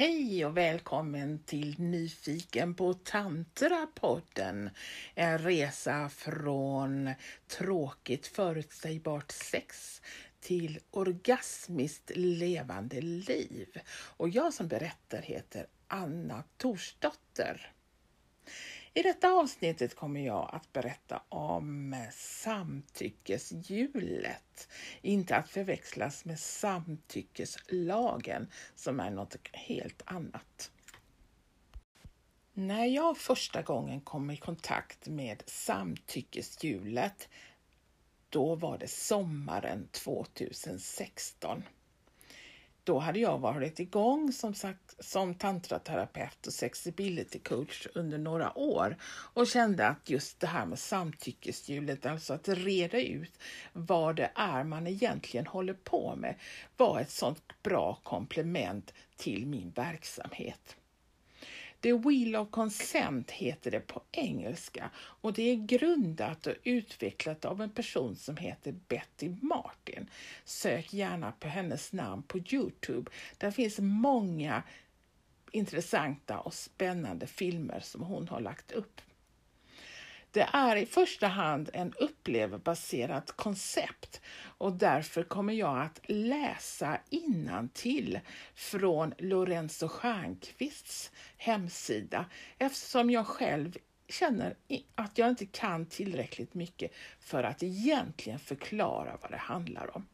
Hej 0.00 0.44
och 0.46 0.56
välkommen 0.56 1.38
till 1.38 1.80
Nyfiken 1.80 2.74
på 2.74 2.94
Tantra-podden. 2.94 4.70
En 5.14 5.38
resa 5.38 6.08
från 6.08 7.10
tråkigt 7.46 8.26
förutsägbart 8.26 9.32
sex 9.32 10.02
till 10.40 10.78
orgasmiskt 10.90 12.10
levande 12.14 13.00
liv. 13.00 13.68
Och 14.16 14.28
jag 14.28 14.54
som 14.54 14.68
berättar 14.68 15.22
heter 15.22 15.66
Anna 15.88 16.44
Torsdotter. 16.56 17.72
I 18.94 19.02
detta 19.02 19.32
avsnittet 19.32 19.94
kommer 19.94 20.20
jag 20.20 20.50
att 20.52 20.72
berätta 20.72 21.22
om 21.28 21.96
samtyckeshjulet. 22.12 24.68
Inte 25.02 25.36
att 25.36 25.48
förväxlas 25.48 26.24
med 26.24 26.38
samtyckeslagen 26.38 28.50
som 28.74 29.00
är 29.00 29.10
något 29.10 29.36
helt 29.52 30.02
annat. 30.04 30.70
När 32.52 32.84
jag 32.84 33.18
första 33.18 33.62
gången 33.62 34.00
kom 34.00 34.30
i 34.30 34.36
kontakt 34.36 35.06
med 35.06 35.42
samtyckeshjulet, 35.46 37.28
då 38.28 38.54
var 38.54 38.78
det 38.78 38.88
sommaren 38.88 39.88
2016. 39.92 41.62
Då 42.84 42.98
hade 42.98 43.18
jag 43.18 43.38
varit 43.38 43.80
igång 43.80 44.32
som, 44.32 44.54
sagt, 44.54 45.04
som 45.04 45.34
tantraterapeut 45.34 46.46
och 46.46 46.52
sexability 46.52 47.38
coach 47.38 47.86
under 47.94 48.18
några 48.18 48.58
år 48.58 48.96
och 49.34 49.46
kände 49.46 49.86
att 49.86 50.10
just 50.10 50.40
det 50.40 50.46
här 50.46 50.66
med 50.66 50.78
samtyckeshjulet, 50.78 52.06
alltså 52.06 52.34
att 52.34 52.48
reda 52.48 53.00
ut 53.00 53.38
vad 53.72 54.16
det 54.16 54.30
är 54.34 54.64
man 54.64 54.86
egentligen 54.86 55.46
håller 55.46 55.74
på 55.74 56.16
med, 56.16 56.34
var 56.76 57.00
ett 57.00 57.10
sånt 57.10 57.62
bra 57.62 57.98
komplement 58.02 58.94
till 59.16 59.46
min 59.46 59.70
verksamhet. 59.70 60.76
The 61.80 61.92
Wheel 61.92 62.36
of 62.36 62.50
Consent 62.50 63.30
heter 63.30 63.70
det 63.70 63.80
på 63.80 64.02
engelska 64.12 64.90
och 64.96 65.32
det 65.32 65.42
är 65.42 65.56
grundat 65.56 66.46
och 66.46 66.54
utvecklat 66.64 67.44
av 67.44 67.62
en 67.62 67.70
person 67.70 68.16
som 68.16 68.36
heter 68.36 68.74
Betty 68.88 69.28
Martin. 69.42 70.10
Sök 70.44 70.92
gärna 70.92 71.32
på 71.32 71.48
hennes 71.48 71.92
namn 71.92 72.22
på 72.22 72.38
Youtube. 72.38 73.10
Där 73.38 73.50
finns 73.50 73.78
många 73.78 74.62
intressanta 75.50 76.38
och 76.38 76.54
spännande 76.54 77.26
filmer 77.26 77.80
som 77.80 78.02
hon 78.02 78.28
har 78.28 78.40
lagt 78.40 78.72
upp. 78.72 79.00
Det 80.32 80.48
är 80.52 80.76
i 80.76 80.86
första 80.86 81.26
hand 81.26 81.70
en 81.72 81.92
uppleverbaserat 81.92 83.32
koncept 83.32 84.20
och 84.58 84.72
därför 84.72 85.22
kommer 85.22 85.52
jag 85.52 85.78
att 85.78 86.00
läsa 86.04 86.98
till 87.68 88.20
från 88.54 89.14
Lorenzo 89.18 89.88
Stjernkvists 89.88 91.10
hemsida 91.36 92.26
eftersom 92.58 93.10
jag 93.10 93.26
själv 93.26 93.76
känner 94.08 94.56
att 94.94 95.18
jag 95.18 95.28
inte 95.28 95.46
kan 95.46 95.86
tillräckligt 95.86 96.54
mycket 96.54 96.92
för 97.20 97.42
att 97.42 97.62
egentligen 97.62 98.38
förklara 98.38 99.18
vad 99.22 99.30
det 99.30 99.36
handlar 99.36 99.96
om. 99.96 100.06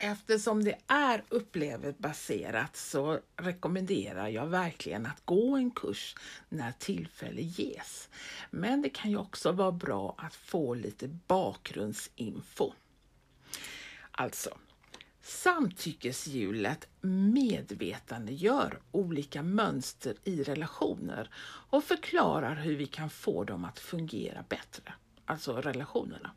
Eftersom 0.00 0.64
det 0.64 0.78
är 0.86 1.24
upplevelsebaserat 1.28 2.76
så 2.76 3.20
rekommenderar 3.36 4.28
jag 4.28 4.46
verkligen 4.46 5.06
att 5.06 5.24
gå 5.24 5.56
en 5.56 5.70
kurs 5.70 6.14
när 6.48 6.72
tillfälle 6.72 7.42
ges. 7.42 8.08
Men 8.50 8.82
det 8.82 8.88
kan 8.88 9.10
ju 9.10 9.16
också 9.16 9.52
vara 9.52 9.72
bra 9.72 10.14
att 10.18 10.34
få 10.34 10.74
lite 10.74 11.08
bakgrundsinfo. 11.08 12.72
Alltså, 14.10 14.58
samtyckeshjulet 15.22 16.88
medvetandegör 17.00 18.80
olika 18.92 19.42
mönster 19.42 20.14
i 20.24 20.42
relationer 20.42 21.30
och 21.70 21.84
förklarar 21.84 22.54
hur 22.54 22.76
vi 22.76 22.86
kan 22.86 23.10
få 23.10 23.44
dem 23.44 23.64
att 23.64 23.78
fungera 23.78 24.44
bättre, 24.48 24.94
alltså 25.24 25.60
relationerna. 25.60 26.30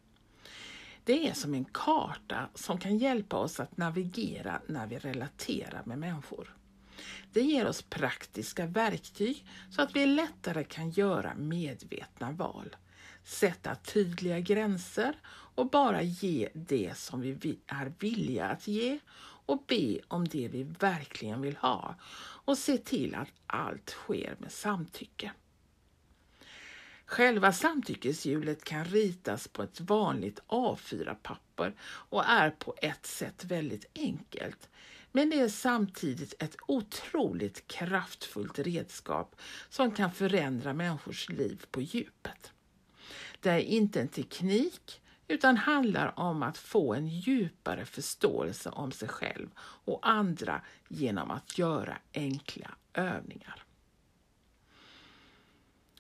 Det 1.04 1.28
är 1.30 1.34
som 1.34 1.54
en 1.54 1.66
karta 1.66 2.50
som 2.56 2.78
kan 2.78 2.98
hjälpa 2.98 3.38
oss 3.38 3.60
att 3.60 3.78
navigera 3.78 4.62
när 4.68 4.88
vi 4.88 4.98
relaterar 4.98 5.84
med 5.86 6.00
människor. 6.00 6.56
Det 7.34 7.42
ger 7.42 7.68
oss 7.68 7.82
praktiska 7.82 8.66
verktyg 8.66 9.46
så 9.72 9.82
att 9.82 9.96
vi 9.96 10.06
lättare 10.06 10.64
kan 10.64 10.90
göra 10.90 11.36
medvetna 11.36 12.32
val, 12.32 12.76
sätta 13.24 13.76
tydliga 13.76 14.40
gränser 14.40 15.16
och 15.56 15.70
bara 15.70 16.02
ge 16.02 16.50
det 16.54 16.98
som 16.98 17.22
vi 17.22 17.60
är 17.68 17.94
villiga 18.00 18.46
att 18.46 18.68
ge 18.68 19.00
och 19.46 19.64
be 19.68 20.00
om 20.08 20.28
det 20.28 20.48
vi 20.48 20.64
verkligen 20.64 21.42
vill 21.42 21.58
ha 21.58 21.96
och 22.46 22.58
se 22.58 22.78
till 22.78 23.16
att 23.16 23.32
allt 23.48 23.90
sker 23.90 24.36
med 24.40 24.52
samtycke. 24.52 25.32
Själva 27.10 27.54
samtyckeshjulet 27.54 28.64
kan 28.64 28.86
ritas 28.86 29.48
på 29.48 29.64
ett 29.64 29.80
vanligt 29.82 30.40
A4-papper 30.48 31.76
och 31.82 32.26
är 32.26 32.50
på 32.50 32.76
ett 32.82 33.06
sätt 33.06 33.44
väldigt 33.44 33.86
enkelt. 33.96 34.70
Men 35.12 35.30
det 35.30 35.40
är 35.40 35.50
samtidigt 35.50 36.44
ett 36.44 36.56
otroligt 36.68 37.68
kraftfullt 37.68 38.60
redskap 38.60 39.36
som 39.70 39.92
kan 39.92 40.12
förändra 40.12 40.74
människors 40.74 41.30
liv 41.30 41.66
på 41.72 41.82
djupet. 41.82 42.52
Det 43.40 43.50
är 43.50 43.60
inte 43.60 44.02
en 44.02 44.08
teknik 44.08 45.02
utan 45.28 45.58
handlar 45.58 46.20
om 46.20 46.44
att 46.44 46.58
få 46.58 46.94
en 46.94 47.08
djupare 47.08 47.86
förståelse 47.86 48.70
om 48.70 48.92
sig 48.92 49.08
själv 49.08 49.48
och 49.62 50.10
andra 50.10 50.62
genom 50.88 51.32
att 51.32 51.58
göra 51.58 51.98
enkla 52.14 52.72
övningar. 52.94 53.66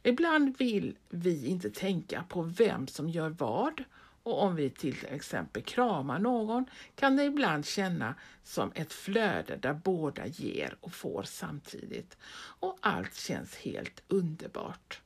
Ibland 0.09 0.57
vill 0.57 0.97
vi 1.09 1.45
inte 1.47 1.69
tänka 1.69 2.23
på 2.29 2.41
vem 2.41 2.87
som 2.87 3.09
gör 3.09 3.29
vad 3.29 3.83
och 4.23 4.43
om 4.43 4.55
vi 4.55 4.69
till 4.69 5.05
exempel 5.09 5.63
kramar 5.63 6.19
någon 6.19 6.65
kan 6.95 7.15
det 7.15 7.23
ibland 7.23 7.65
känna 7.65 8.15
som 8.43 8.71
ett 8.75 8.93
flöde 8.93 9.55
där 9.55 9.73
båda 9.73 10.27
ger 10.27 10.77
och 10.81 10.93
får 10.93 11.23
samtidigt 11.23 12.17
och 12.59 12.77
allt 12.81 13.15
känns 13.15 13.55
helt 13.55 14.03
underbart. 14.07 15.01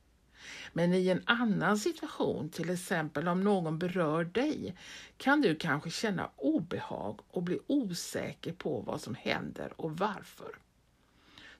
Men 0.72 0.94
i 0.94 1.08
en 1.08 1.22
annan 1.24 1.78
situation, 1.78 2.50
till 2.50 2.70
exempel 2.70 3.28
om 3.28 3.44
någon 3.44 3.78
berör 3.78 4.24
dig, 4.24 4.76
kan 5.16 5.40
du 5.40 5.54
kanske 5.54 5.90
känna 5.90 6.30
obehag 6.36 7.20
och 7.28 7.42
bli 7.42 7.58
osäker 7.66 8.52
på 8.52 8.80
vad 8.80 9.00
som 9.00 9.14
händer 9.14 9.72
och 9.76 9.98
varför. 9.98 10.63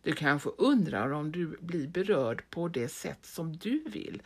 Du 0.04 0.12
kanske 0.12 0.48
undrar 0.48 1.10
om 1.10 1.32
du 1.32 1.56
blir 1.60 1.88
berörd 1.88 2.50
på 2.50 2.68
det 2.68 2.88
sätt 2.88 3.26
som 3.26 3.56
du 3.56 3.82
vill 3.86 4.22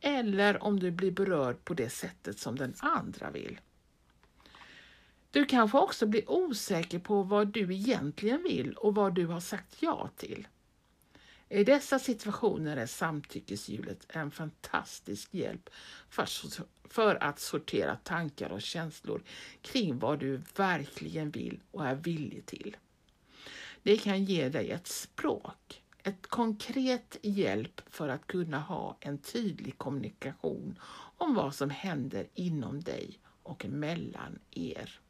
eller 0.00 0.62
om 0.62 0.80
du 0.80 0.90
blir 0.90 1.10
berörd 1.10 1.64
på 1.64 1.74
det 1.74 1.90
sättet 1.90 2.38
som 2.38 2.56
den 2.56 2.74
andra 2.78 3.30
vill. 3.30 3.60
Du 5.30 5.44
kanske 5.44 5.78
också 5.78 6.06
blir 6.06 6.30
osäker 6.30 6.98
på 6.98 7.22
vad 7.22 7.48
du 7.48 7.74
egentligen 7.74 8.42
vill 8.42 8.72
och 8.72 8.94
vad 8.94 9.14
du 9.14 9.26
har 9.26 9.40
sagt 9.40 9.76
ja 9.80 10.10
till. 10.16 10.48
I 11.48 11.64
dessa 11.64 11.98
situationer 11.98 12.76
är 12.76 12.86
samtyckeshjulet 12.86 14.06
en 14.08 14.30
fantastisk 14.30 15.34
hjälp 15.34 15.70
för 16.88 17.22
att 17.22 17.38
sortera 17.38 17.96
tankar 17.96 18.50
och 18.50 18.62
känslor 18.62 19.22
kring 19.62 19.98
vad 19.98 20.18
du 20.18 20.42
verkligen 20.56 21.30
vill 21.30 21.60
och 21.70 21.86
är 21.86 21.94
villig 21.94 22.46
till. 22.46 22.76
Det 23.82 23.96
kan 23.96 24.24
ge 24.24 24.48
dig 24.48 24.70
ett 24.70 24.86
språk, 24.86 25.82
ett 26.02 26.26
konkret 26.26 27.16
hjälp 27.22 27.80
för 27.90 28.08
att 28.08 28.26
kunna 28.26 28.60
ha 28.60 28.96
en 29.00 29.18
tydlig 29.18 29.78
kommunikation 29.78 30.78
om 31.16 31.34
vad 31.34 31.54
som 31.54 31.70
händer 31.70 32.28
inom 32.34 32.80
dig 32.80 33.18
och 33.42 33.64
mellan 33.64 34.38
er. 34.50 35.00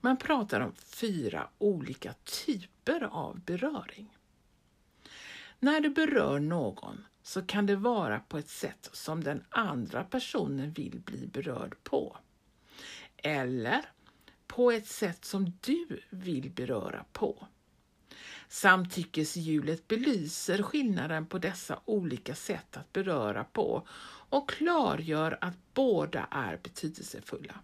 Man 0.00 0.16
pratar 0.16 0.60
om 0.60 0.74
fyra 0.74 1.48
olika 1.58 2.14
typer 2.24 3.00
av 3.00 3.40
beröring. 3.40 4.16
När 5.58 5.80
du 5.80 5.90
berör 5.90 6.38
någon 6.38 7.04
så 7.22 7.42
kan 7.42 7.66
det 7.66 7.76
vara 7.76 8.20
på 8.20 8.38
ett 8.38 8.48
sätt 8.48 8.90
som 8.92 9.24
den 9.24 9.44
andra 9.50 10.04
personen 10.04 10.72
vill 10.72 11.00
bli 11.00 11.26
berörd 11.26 11.76
på. 11.82 12.16
Eller 13.16 13.84
på 14.50 14.70
ett 14.70 14.86
sätt 14.86 15.24
som 15.24 15.52
du 15.60 16.00
vill 16.10 16.50
beröra 16.50 17.04
på. 17.12 17.46
Samtyckeshjulet 18.48 19.88
belyser 19.88 20.62
skillnaden 20.62 21.26
på 21.26 21.38
dessa 21.38 21.80
olika 21.84 22.34
sätt 22.34 22.76
att 22.76 22.92
beröra 22.92 23.44
på 23.44 23.86
och 24.30 24.48
klargör 24.48 25.38
att 25.40 25.54
båda 25.74 26.28
är 26.30 26.60
betydelsefulla. 26.62 27.54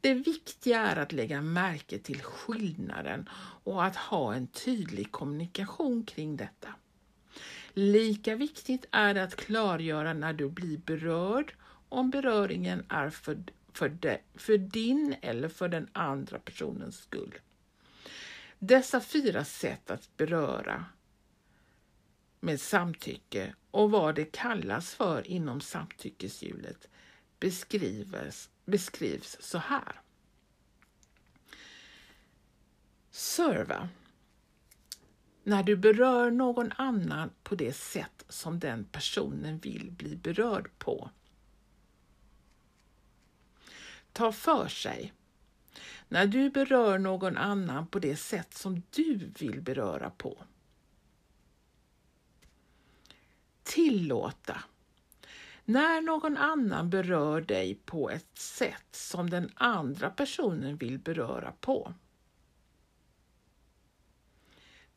Det 0.00 0.14
viktiga 0.14 0.80
är 0.80 0.96
att 0.96 1.12
lägga 1.12 1.42
märke 1.42 1.98
till 1.98 2.22
skillnaden 2.22 3.28
och 3.64 3.84
att 3.84 3.96
ha 3.96 4.34
en 4.34 4.46
tydlig 4.46 5.12
kommunikation 5.12 6.04
kring 6.04 6.36
detta. 6.36 6.68
Lika 7.72 8.34
viktigt 8.34 8.84
är 8.90 9.14
det 9.14 9.22
att 9.22 9.36
klargöra 9.36 10.12
när 10.12 10.32
du 10.32 10.48
blir 10.48 10.78
berörd 10.78 11.54
om 11.88 12.10
beröringen 12.10 12.84
är 12.88 13.10
för 13.10 13.38
för, 13.72 13.88
de, 13.88 14.18
för 14.34 14.58
din 14.58 15.16
eller 15.22 15.48
för 15.48 15.68
den 15.68 15.88
andra 15.92 16.38
personens 16.38 16.98
skull. 16.98 17.34
Dessa 18.58 19.00
fyra 19.00 19.44
sätt 19.44 19.90
att 19.90 20.16
beröra 20.16 20.84
med 22.40 22.60
samtycke 22.60 23.54
och 23.70 23.90
vad 23.90 24.14
det 24.14 24.24
kallas 24.24 24.94
för 24.94 25.26
inom 25.26 25.60
samtyckeshjulet 25.60 26.88
beskrivs, 27.40 28.50
beskrivs 28.64 29.36
så 29.40 29.58
här. 29.58 30.00
Serva. 33.10 33.88
När 35.44 35.62
du 35.62 35.76
berör 35.76 36.30
någon 36.30 36.72
annan 36.72 37.30
på 37.42 37.54
det 37.54 37.72
sätt 37.72 38.24
som 38.28 38.58
den 38.58 38.84
personen 38.84 39.58
vill 39.58 39.90
bli 39.90 40.16
berörd 40.16 40.70
på. 40.78 41.10
Ta 44.12 44.32
för 44.32 44.68
sig. 44.68 45.12
När 46.08 46.26
du 46.26 46.50
berör 46.50 46.98
någon 46.98 47.36
annan 47.36 47.86
på 47.86 47.98
det 47.98 48.16
sätt 48.16 48.54
som 48.54 48.82
du 48.90 49.32
vill 49.38 49.60
beröra 49.60 50.10
på. 50.10 50.38
Tillåta. 53.62 54.64
När 55.64 56.00
någon 56.00 56.36
annan 56.36 56.90
berör 56.90 57.40
dig 57.40 57.74
på 57.74 58.10
ett 58.10 58.38
sätt 58.38 58.86
som 58.90 59.30
den 59.30 59.50
andra 59.54 60.10
personen 60.10 60.76
vill 60.76 60.98
beröra 60.98 61.52
på. 61.60 61.94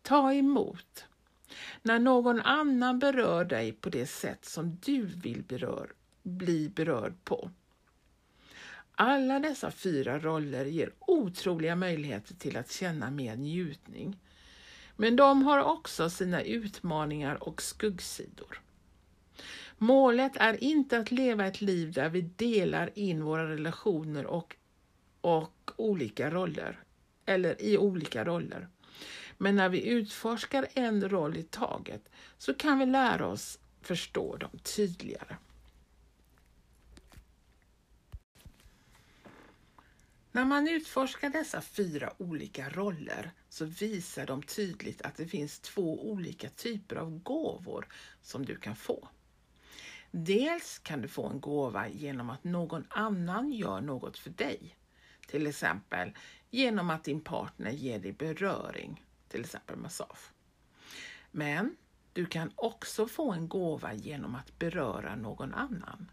Ta 0.01 0.33
emot. 0.33 1.05
När 1.81 1.99
någon 1.99 2.41
annan 2.41 2.99
berör 2.99 3.45
dig 3.45 3.71
på 3.71 3.89
det 3.89 4.05
sätt 4.05 4.45
som 4.45 4.77
du 4.81 5.05
vill 5.05 5.43
berör, 5.43 5.93
bli 6.23 6.69
berörd 6.69 7.13
på. 7.23 7.51
Alla 8.95 9.39
dessa 9.39 9.71
fyra 9.71 10.19
roller 10.19 10.65
ger 10.65 10.91
otroliga 10.99 11.75
möjligheter 11.75 12.35
till 12.35 12.57
att 12.57 12.71
känna 12.71 13.11
mer 13.11 13.35
njutning. 13.35 14.19
Men 14.95 15.15
de 15.15 15.43
har 15.43 15.59
också 15.59 16.09
sina 16.09 16.41
utmaningar 16.41 17.43
och 17.43 17.61
skuggsidor. 17.61 18.61
Målet 19.77 20.31
är 20.35 20.63
inte 20.63 20.97
att 20.97 21.11
leva 21.11 21.45
ett 21.45 21.61
liv 21.61 21.91
där 21.91 22.09
vi 22.09 22.21
delar 22.21 22.89
in 22.95 23.23
våra 23.23 23.49
relationer 23.49 24.25
och, 24.25 24.55
och 25.21 25.71
olika 25.75 26.29
roller, 26.29 26.83
eller 27.25 27.61
i 27.61 27.77
olika 27.77 28.25
roller. 28.25 28.67
Men 29.37 29.55
när 29.55 29.69
vi 29.69 29.87
utforskar 29.87 30.67
en 30.73 31.09
roll 31.09 31.37
i 31.37 31.43
taget 31.43 32.09
så 32.37 32.53
kan 32.53 32.79
vi 32.79 32.85
lära 32.85 33.27
oss 33.27 33.59
förstå 33.81 34.37
dem 34.37 34.59
tydligare. 34.75 35.35
När 40.35 40.45
man 40.45 40.67
utforskar 40.67 41.29
dessa 41.29 41.61
fyra 41.61 42.13
olika 42.17 42.69
roller 42.69 43.31
så 43.49 43.65
visar 43.65 44.25
de 44.25 44.43
tydligt 44.43 45.01
att 45.01 45.15
det 45.15 45.25
finns 45.25 45.59
två 45.59 46.09
olika 46.11 46.49
typer 46.49 46.95
av 46.95 47.19
gåvor 47.19 47.87
som 48.21 48.45
du 48.45 48.55
kan 48.55 48.75
få. 48.75 49.07
Dels 50.11 50.79
kan 50.79 51.01
du 51.01 51.07
få 51.07 51.27
en 51.27 51.39
gåva 51.39 51.87
genom 51.87 52.29
att 52.29 52.43
någon 52.43 52.85
annan 52.89 53.51
gör 53.51 53.81
något 53.81 54.17
för 54.17 54.29
dig. 54.29 54.75
Till 55.27 55.47
exempel 55.47 56.11
genom 56.49 56.89
att 56.89 57.03
din 57.03 57.21
partner 57.21 57.71
ger 57.71 57.99
dig 57.99 58.11
beröring, 58.11 59.03
till 59.27 59.41
exempel 59.41 59.77
massage. 59.77 60.31
Men 61.31 61.75
du 62.13 62.25
kan 62.25 62.51
också 62.55 63.07
få 63.07 63.31
en 63.31 63.47
gåva 63.47 63.93
genom 63.93 64.35
att 64.35 64.59
beröra 64.59 65.15
någon 65.15 65.53
annan. 65.53 66.11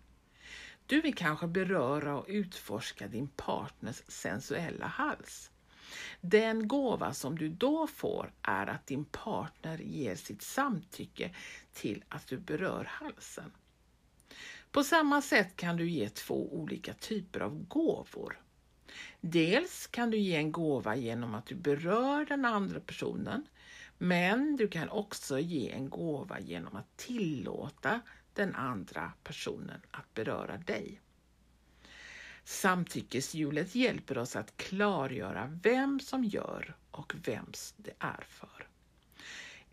Du 0.87 1.01
vill 1.01 1.15
kanske 1.15 1.47
beröra 1.47 2.19
och 2.19 2.27
utforska 2.29 3.09
din 3.09 3.29
partners 3.29 4.03
sensuella 4.09 4.87
hals. 4.87 5.51
Den 6.21 6.69
gåva 6.69 7.15
som 7.15 7.39
du 7.39 7.49
då 7.49 7.87
får 7.87 8.33
är 8.43 8.67
att 8.67 8.87
din 8.87 9.05
partner 9.05 9.79
ger 9.79 10.17
sitt 10.17 10.43
samtycke 10.43 11.35
till 11.73 12.05
att 12.09 12.27
du 12.27 12.39
berör 12.39 12.85
halsen. 12.85 13.53
På 14.71 14.85
samma 14.85 15.23
sätt 15.23 15.57
kan 15.57 15.77
du 15.77 15.91
ge 15.91 16.09
två 16.09 16.55
olika 16.55 16.95
typer 16.95 17.41
av 17.41 17.65
gåvor. 17.69 18.41
Dels 19.21 19.87
kan 19.87 20.11
du 20.11 20.19
ge 20.19 20.37
en 20.37 20.53
gåva 20.53 20.97
genom 20.97 21.35
att 21.35 21.47
du 21.47 21.55
berör 21.55 22.25
den 22.25 22.45
andra 22.45 22.81
personen, 22.81 23.47
men 23.99 24.57
du 24.57 24.69
kan 24.69 24.89
också 24.89 25.39
ge 25.39 25.71
en 25.71 25.91
gåva 25.91 26.41
genom 26.41 26.77
att 26.77 26.97
tillåta 26.97 28.01
den 28.35 28.55
andra 28.55 29.13
personen 29.25 29.81
att 29.91 30.15
beröra 30.15 30.57
dig. 30.57 31.01
Samtyckeshjulet 32.45 33.75
hjälper 33.75 34.19
oss 34.19 34.37
att 34.37 34.57
klargöra 34.57 35.59
vem 35.63 36.01
som 36.01 36.25
gör 36.25 36.77
och 36.91 37.15
vems 37.25 37.75
det 37.77 37.95
är 37.99 38.25
för. 38.29 38.69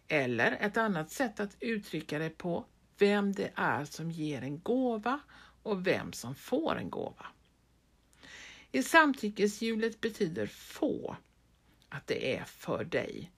Eller 0.07 0.51
ett 0.51 0.77
annat 0.77 1.11
sätt 1.11 1.39
att 1.39 1.57
uttrycka 1.59 2.19
det 2.19 2.29
på, 2.29 2.65
vem 2.97 3.33
det 3.33 3.51
är 3.56 3.85
som 3.85 4.11
ger 4.11 4.41
en 4.41 4.59
gåva 4.59 5.19
och 5.63 5.88
vem 5.88 6.13
som 6.13 6.35
får 6.35 6.77
en 6.77 6.89
gåva. 6.89 7.25
I 8.71 8.83
samtyckeshjulet 8.83 10.01
betyder 10.01 10.47
få 10.47 11.17
att 11.89 12.07
det 12.07 12.38
är 12.38 12.44
för 12.44 12.83
dig 12.83 13.31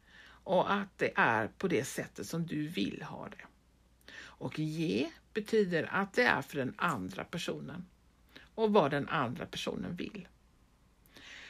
och 0.44 0.74
att 0.74 0.98
det 0.98 1.12
är 1.16 1.48
på 1.48 1.68
det 1.68 1.86
sättet 1.86 2.28
som 2.28 2.48
du 2.48 2.68
vill 2.68 3.04
ha 3.04 3.30
det. 3.30 3.46
Och 4.42 4.60
ge 4.60 5.12
betyder 5.34 5.94
att 5.94 6.14
det 6.14 6.24
är 6.24 6.42
för 6.42 6.58
den 6.58 6.74
andra 6.78 7.24
personen 7.24 7.86
och 8.56 8.74
vad 8.74 8.92
den 8.92 9.10
andra 9.10 9.46
personen 9.46 9.96
vill. 9.96 10.28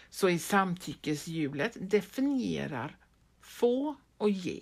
Så 0.10 0.30
i 0.30 0.40
samtyckeshjulet 0.40 1.78
definierar 1.80 2.98
få 3.42 3.96
och 4.18 4.30
ge, 4.30 4.62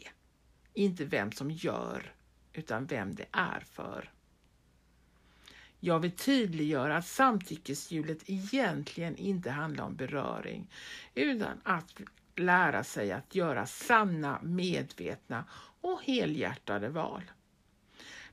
inte 0.74 1.06
vem 1.06 1.32
som 1.32 1.52
gör, 1.52 2.14
utan 2.54 2.86
vem 2.86 3.16
det 3.16 3.26
är 3.32 3.60
för. 3.60 4.12
Jag 5.80 6.00
vill 6.00 6.12
tydliggöra 6.12 6.98
att 6.98 7.08
samtyckeshjulet 7.08 8.30
egentligen 8.30 9.16
inte 9.16 9.52
handlar 9.52 9.86
om 9.86 9.96
beröring, 9.96 10.72
utan 11.16 11.62
att 11.64 12.02
lära 12.36 12.84
sig 12.84 13.12
att 13.12 13.36
göra 13.36 13.66
sanna, 13.66 14.40
medvetna 14.44 15.46
och 15.82 16.04
helhjärtade 16.04 16.90
val. 16.90 17.24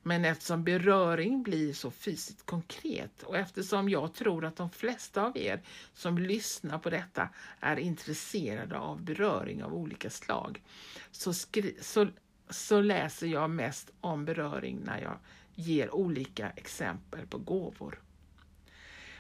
Men 0.06 0.24
eftersom 0.24 0.64
beröring 0.64 1.42
blir 1.42 1.72
så 1.72 1.90
fysiskt 1.90 2.46
konkret 2.46 3.22
och 3.22 3.36
eftersom 3.36 3.88
jag 3.88 4.14
tror 4.14 4.44
att 4.44 4.56
de 4.56 4.70
flesta 4.70 5.22
av 5.22 5.36
er 5.38 5.62
som 5.94 6.18
lyssnar 6.18 6.78
på 6.78 6.90
detta 6.90 7.28
är 7.60 7.76
intresserade 7.76 8.78
av 8.78 9.02
beröring 9.02 9.64
av 9.64 9.74
olika 9.74 10.10
slag 10.10 10.62
så, 11.10 11.32
så, 11.80 12.08
så 12.50 12.80
läser 12.80 13.26
jag 13.26 13.50
mest 13.50 13.90
om 14.00 14.24
beröring 14.24 14.80
när 14.84 15.00
jag 15.00 15.18
ger 15.54 15.94
olika 15.94 16.50
exempel 16.50 17.26
på 17.26 17.38
gåvor. 17.38 18.00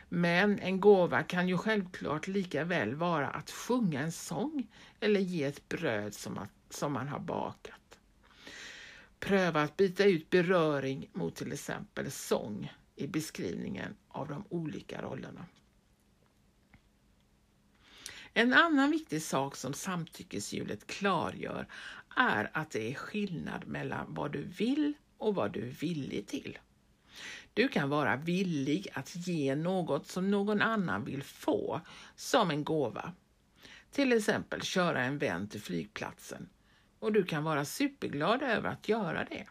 Men 0.08 0.58
en 0.58 0.80
gåva 0.80 1.22
kan 1.22 1.48
ju 1.48 1.58
självklart 1.58 2.26
lika 2.26 2.64
väl 2.64 2.94
vara 2.94 3.28
att 3.28 3.50
sjunga 3.50 4.00
en 4.00 4.12
sång 4.12 4.66
eller 5.00 5.20
ge 5.20 5.44
ett 5.44 5.68
bröd 5.68 6.14
som, 6.14 6.38
att, 6.38 6.52
som 6.70 6.92
man 6.92 7.08
har 7.08 7.20
bakat. 7.20 7.85
Pröva 9.20 9.62
att 9.62 9.76
byta 9.76 10.04
ut 10.04 10.30
beröring 10.30 11.10
mot 11.12 11.36
till 11.36 11.52
exempel 11.52 12.10
sång 12.10 12.72
i 12.96 13.06
beskrivningen 13.06 13.96
av 14.08 14.28
de 14.28 14.44
olika 14.48 15.02
rollerna. 15.02 15.46
En 18.32 18.52
annan 18.52 18.90
viktig 18.90 19.22
sak 19.22 19.56
som 19.56 19.74
samtyckeshjulet 19.74 20.86
klargör 20.86 21.68
är 22.16 22.50
att 22.52 22.70
det 22.70 22.90
är 22.90 22.94
skillnad 22.94 23.66
mellan 23.66 24.14
vad 24.14 24.32
du 24.32 24.42
vill 24.42 24.92
och 25.18 25.34
vad 25.34 25.52
du 25.52 25.60
är 25.60 25.72
villig 25.72 26.26
till. 26.26 26.58
Du 27.54 27.68
kan 27.68 27.88
vara 27.88 28.16
villig 28.16 28.88
att 28.92 29.16
ge 29.16 29.54
något 29.54 30.06
som 30.06 30.30
någon 30.30 30.62
annan 30.62 31.04
vill 31.04 31.22
få 31.22 31.80
som 32.16 32.50
en 32.50 32.64
gåva. 32.64 33.12
Till 33.90 34.12
exempel 34.12 34.62
köra 34.62 35.02
en 35.02 35.18
vän 35.18 35.48
till 35.48 35.60
flygplatsen 35.60 36.48
och 37.06 37.12
du 37.12 37.24
kan 37.24 37.44
vara 37.44 37.64
superglad 37.64 38.42
över 38.42 38.68
att 38.68 38.88
göra 38.88 39.24
det. 39.24 39.46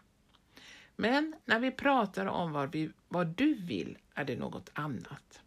Men 0.96 1.34
när 1.44 1.60
vi 1.60 1.70
pratar 1.70 2.26
om 2.26 2.52
vad, 2.52 2.72
vi, 2.72 2.90
vad 3.08 3.26
du 3.26 3.54
vill 3.54 3.98
är 4.14 4.24
det 4.24 4.36
något 4.36 4.70
annat. 4.72 5.40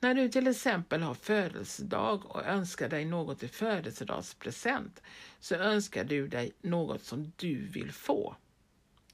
När 0.00 0.14
du 0.14 0.28
till 0.28 0.46
exempel 0.46 1.02
har 1.02 1.14
födelsedag 1.14 2.26
och 2.26 2.46
önskar 2.46 2.88
dig 2.88 3.04
något 3.04 3.42
i 3.42 3.48
födelsedagspresent 3.48 5.02
så 5.40 5.54
önskar 5.54 6.04
du 6.04 6.28
dig 6.28 6.52
något 6.60 7.02
som 7.04 7.32
du 7.36 7.66
vill 7.66 7.92
få, 7.92 8.36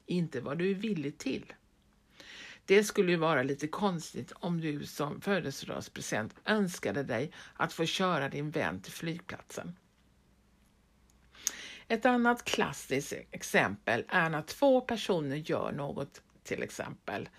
inte 0.05 0.41
vad 0.41 0.57
du 0.57 0.71
är 0.71 0.75
villig 0.75 1.17
till. 1.17 1.53
Det 2.65 2.83
skulle 2.83 3.11
ju 3.11 3.17
vara 3.17 3.43
lite 3.43 3.67
konstigt 3.67 4.31
om 4.35 4.61
du 4.61 4.85
som 4.85 5.21
födelsedagspresent 5.21 6.35
önskade 6.45 7.03
dig 7.03 7.31
att 7.53 7.73
få 7.73 7.85
köra 7.85 8.29
din 8.29 8.51
vän 8.51 8.81
till 8.81 8.93
flygplatsen. 8.93 9.75
Ett 11.87 12.05
annat 12.05 12.43
klassiskt 12.43 13.13
exempel 13.31 14.03
är 14.07 14.29
när 14.29 14.41
två 14.41 14.81
personer 14.81 15.35
gör 15.35 15.71
något, 15.71 16.21
till 16.43 16.63
exempel 16.63 17.29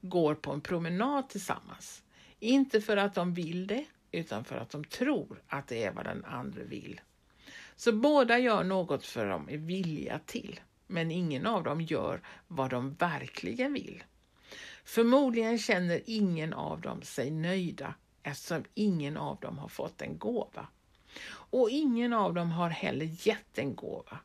går 0.00 0.34
på 0.34 0.52
en 0.52 0.60
promenad 0.60 1.28
tillsammans. 1.28 2.02
Inte 2.38 2.80
för 2.80 2.96
att 2.96 3.14
de 3.14 3.34
vill 3.34 3.66
det, 3.66 3.84
utan 4.10 4.44
för 4.44 4.56
att 4.56 4.70
de 4.70 4.84
tror 4.84 5.42
att 5.48 5.68
det 5.68 5.84
är 5.84 5.92
vad 5.92 6.04
den 6.04 6.24
andra 6.24 6.62
vill. 6.62 7.00
Så 7.76 7.92
båda 7.92 8.38
gör 8.38 8.64
något 8.64 9.04
för 9.04 9.26
de 9.28 9.48
är 9.48 9.58
villiga 9.58 10.20
till, 10.26 10.60
men 10.86 11.10
ingen 11.10 11.46
av 11.46 11.64
dem 11.64 11.80
gör 11.80 12.20
vad 12.46 12.70
de 12.70 12.94
verkligen 12.94 13.72
vill. 13.72 14.04
Förmodligen 14.84 15.58
känner 15.58 16.00
ingen 16.06 16.52
av 16.52 16.80
dem 16.80 17.02
sig 17.02 17.30
nöjda 17.30 17.94
eftersom 18.22 18.64
ingen 18.74 19.16
av 19.16 19.40
dem 19.40 19.58
har 19.58 19.68
fått 19.68 20.02
en 20.02 20.18
gåva. 20.18 20.66
Och 21.56 21.70
ingen 21.70 22.12
av 22.12 22.34
dem 22.34 22.50
har 22.50 22.70
heller 22.70 23.28
gett 23.28 23.58
en 23.58 23.76
gåva 23.76 24.18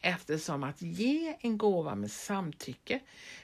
eftersom 0.00 0.64
att 0.64 0.82
ge 0.82 1.36
en 1.40 1.58
gåva 1.58 1.94
med 1.94 2.10
samtycke 2.10 3.00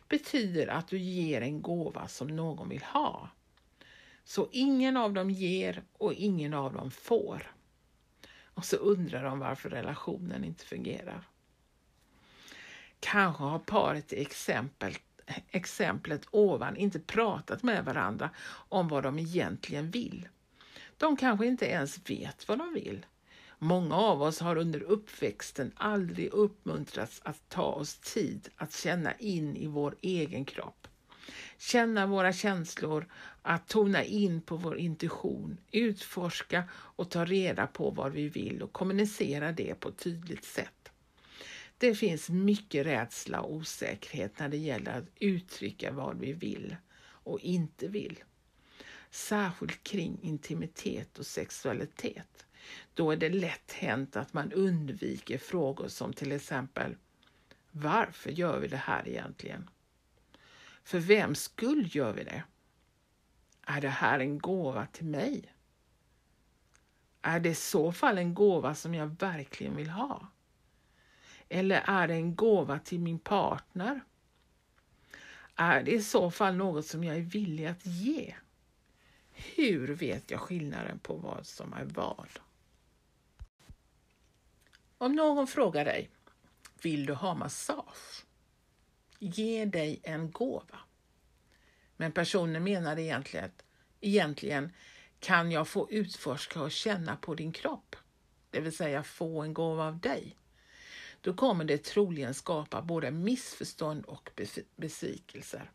betyder 0.08 0.66
att 0.66 0.88
du 0.88 0.99
ger 0.99 1.40
en 1.40 1.62
gåva 1.62 2.08
som 2.08 2.28
någon 2.28 2.68
vill 2.68 2.82
ha. 2.82 3.28
Så 4.25 4.49
ingen 4.52 4.96
av 4.96 5.12
dem 5.12 5.30
ger 5.30 5.82
och 5.92 6.14
ingen 6.14 6.54
av 6.54 6.72
dem 6.72 6.90
får. 6.90 7.54
Och 8.54 8.64
så 8.64 8.76
undrar 8.76 9.25
de 9.25 9.38
varför 9.38 9.70
relationen 9.70 10.44
inte 10.44 10.64
fungerar. 10.64 11.28
Kanske 13.00 13.42
har 13.42 13.58
paret 13.58 14.12
i 14.12 14.20
exempel, 14.20 14.94
exemplet 15.50 16.26
ovan 16.30 16.76
inte 16.76 17.00
pratat 17.00 17.62
med 17.62 17.84
varandra 17.84 18.30
om 18.68 18.88
vad 18.88 19.02
de 19.02 19.18
egentligen 19.18 19.90
vill. 19.90 20.28
De 20.96 21.16
kanske 21.16 21.46
inte 21.46 21.66
ens 21.66 22.11
vet 22.11 22.49
vad 22.49 22.58
de 22.58 22.75
vill. 22.75 23.06
Många 23.64 23.97
av 23.97 24.23
oss 24.23 24.40
har 24.40 24.57
under 24.57 24.83
uppväxten 24.83 25.73
aldrig 25.75 26.33
uppmuntrats 26.33 27.21
att 27.25 27.49
ta 27.49 27.62
oss 27.62 27.99
tid 27.99 28.49
att 28.57 28.73
känna 28.75 29.14
in 29.14 29.57
i 29.57 29.66
vår 29.66 29.97
egen 30.00 30.45
kropp. 30.45 30.88
Känna 31.59 32.07
våra 32.07 32.33
känslor, 32.33 33.07
att 33.42 33.69
tona 33.69 34.04
in 34.04 34.40
på 34.40 34.57
vår 34.57 34.78
intuition, 34.78 35.59
utforska 35.73 36.64
och 36.73 37.11
ta 37.11 37.25
reda 37.25 37.66
på 37.66 37.90
vad 37.90 38.12
vi 38.12 38.28
vill 38.28 38.62
och 38.62 38.73
kommunicera 38.73 39.52
det 39.52 39.75
på 39.75 39.88
ett 39.88 39.99
tydligt 39.99 40.45
sätt. 40.45 40.92
Det 41.78 41.95
finns 41.95 42.31
mycket 42.31 42.87
rädsla 42.87 43.40
och 43.40 43.54
osäkerhet 43.54 44.38
när 44.38 44.49
det 44.49 44.57
gäller 44.57 44.99
att 44.99 45.09
uttrycka 45.21 45.92
vad 45.92 46.19
vi 46.19 46.33
vill 46.33 46.76
och 47.02 47.40
inte 47.40 47.88
vill. 47.88 48.19
Särskilt 49.11 49.85
kring 49.85 50.19
intimitet 50.23 51.19
och 51.19 51.26
sexualitet. 51.26 52.47
Då 52.95 53.11
är 53.11 53.16
det 53.16 53.28
lätt 53.28 53.73
hänt 53.73 54.16
att 54.16 54.33
man 54.33 54.52
undviker 54.52 55.38
frågor 55.38 55.88
som 55.88 56.12
till 56.12 56.33
exempel 56.33 56.97
Varför 57.71 58.31
gör 58.31 58.59
vi 58.59 58.69
det 58.69 58.76
här 58.76 59.09
egentligen? 59.09 59.71
För 60.85 60.99
vems 60.99 61.42
skull 61.42 61.88
gör 61.97 62.12
vi 62.12 62.25
det? 62.25 62.42
Är 63.66 63.81
det 63.81 63.88
här 63.88 64.19
en 64.19 64.38
gåva 64.38 64.87
till 64.87 65.07
mig? 65.07 65.54
Är 67.23 67.40
det 67.40 67.49
i 67.49 67.54
så 67.54 67.92
fall 67.92 68.19
en 68.19 68.35
gåva 68.35 68.75
som 68.75 68.95
jag 68.95 69.07
verkligen 69.07 69.76
vill 69.76 69.90
ha? 69.90 70.26
Eller 71.49 71.83
är 71.87 72.09
det 72.09 72.14
en 72.14 72.35
gåva 72.35 72.78
till 72.78 73.00
min 73.00 73.19
partner? 73.19 74.00
Är 75.54 75.83
det 75.83 75.90
i 75.90 76.02
så 76.02 76.31
fall 76.31 76.57
något 76.57 76.87
som 76.87 77.04
jag 77.04 77.16
är 77.16 77.21
villig 77.21 77.66
att 77.66 77.87
ge? 77.87 78.35
Hur 79.33 79.95
vet 79.95 80.31
jag 80.31 80.40
skillnaden 80.40 80.99
på 80.99 81.14
vad 81.14 81.47
som 81.47 81.73
är 81.73 81.85
vad? 81.85 82.28
Om 85.02 85.12
någon 85.12 85.47
frågar 85.47 85.85
dig, 85.85 86.11
vill 86.82 87.06
du 87.06 87.14
ha 87.14 87.35
massage? 87.35 88.25
Ge 89.18 89.64
dig 89.64 90.00
en 90.02 90.30
gåva. 90.30 90.78
Men 91.97 92.12
personen 92.12 92.64
menar 92.64 92.99
egentligen, 92.99 93.50
egentligen 94.00 94.73
kan 95.21 95.50
jag 95.50 95.68
få 95.68 95.90
utforska 95.90 96.62
och 96.62 96.73
känna 96.73 97.16
på 97.16 97.35
din 97.35 97.52
kropp? 97.52 97.97
Det 98.50 98.61
vill 98.61 98.76
säga 98.76 99.02
få 99.02 99.42
en 99.42 99.54
gåva 99.54 99.87
av 99.87 99.99
dig. 99.99 100.37
Då 101.21 101.35
kommer 101.35 101.64
det 101.64 101.85
troligen 101.85 102.35
skapa 102.35 102.82
både 102.82 103.11
missförstånd 103.11 104.04
och 104.04 104.30
besvikelser. 104.76 105.71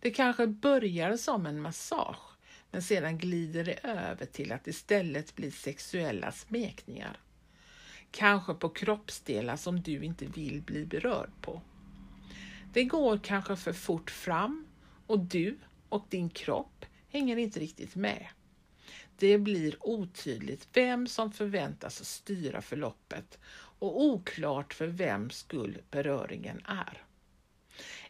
Det 0.00 0.10
kanske 0.10 0.46
börjar 0.46 1.16
som 1.16 1.46
en 1.46 1.60
massage, 1.60 2.36
men 2.70 2.82
sedan 2.82 3.18
glider 3.18 3.64
det 3.64 3.80
över 3.82 4.26
till 4.26 4.52
att 4.52 4.66
istället 4.66 5.34
bli 5.34 5.50
sexuella 5.50 6.32
smekningar. 6.32 7.20
Kanske 8.10 8.54
på 8.54 8.68
kroppsdelar 8.68 9.56
som 9.56 9.80
du 9.80 10.04
inte 10.04 10.26
vill 10.26 10.62
bli 10.62 10.86
berörd 10.86 11.30
på. 11.40 11.62
Det 12.72 12.84
går 12.84 13.18
kanske 13.18 13.56
för 13.56 13.72
fort 13.72 14.10
fram 14.10 14.66
och 15.06 15.18
du 15.18 15.58
och 15.88 16.06
din 16.08 16.30
kropp 16.30 16.86
hänger 17.08 17.36
inte 17.36 17.60
riktigt 17.60 17.96
med. 17.96 18.26
Det 19.16 19.38
blir 19.38 19.76
otydligt 19.80 20.68
vem 20.72 21.06
som 21.06 21.32
förväntas 21.32 22.04
styra 22.04 22.62
förloppet 22.62 23.38
och 23.78 24.02
oklart 24.02 24.74
för 24.74 24.86
vems 24.86 25.36
skull 25.36 25.78
beröringen 25.90 26.60
är. 26.64 27.02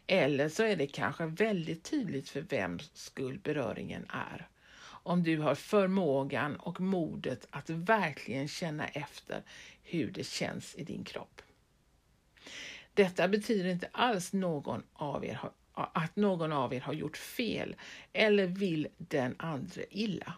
Eller 0.07 0.49
så 0.49 0.63
är 0.63 0.75
det 0.75 0.87
kanske 0.87 1.25
väldigt 1.25 1.83
tydligt 1.83 2.29
för 2.29 2.41
vems 2.41 2.91
skull 2.93 3.39
beröringen 3.39 4.05
är. 4.09 4.47
Om 5.03 5.23
du 5.23 5.37
har 5.37 5.55
förmågan 5.55 6.55
och 6.55 6.81
modet 6.81 7.47
att 7.49 7.69
verkligen 7.69 8.47
känna 8.47 8.87
efter 8.87 9.43
hur 9.89 10.11
det 10.11 10.23
känns 10.23 10.75
i 10.75 10.83
din 10.83 11.03
kropp. 11.03 11.41
Detta 12.93 13.27
betyder 13.27 13.69
inte 13.69 13.89
alls 13.91 14.33
någon 14.33 14.83
av 14.93 15.25
er 15.25 15.33
har, 15.33 15.51
att 15.73 16.15
någon 16.15 16.51
av 16.51 16.73
er 16.73 16.81
har 16.81 16.93
gjort 16.93 17.17
fel 17.17 17.75
eller 18.13 18.47
vill 18.47 18.87
den 18.97 19.35
andra 19.39 19.81
illa. 19.89 20.33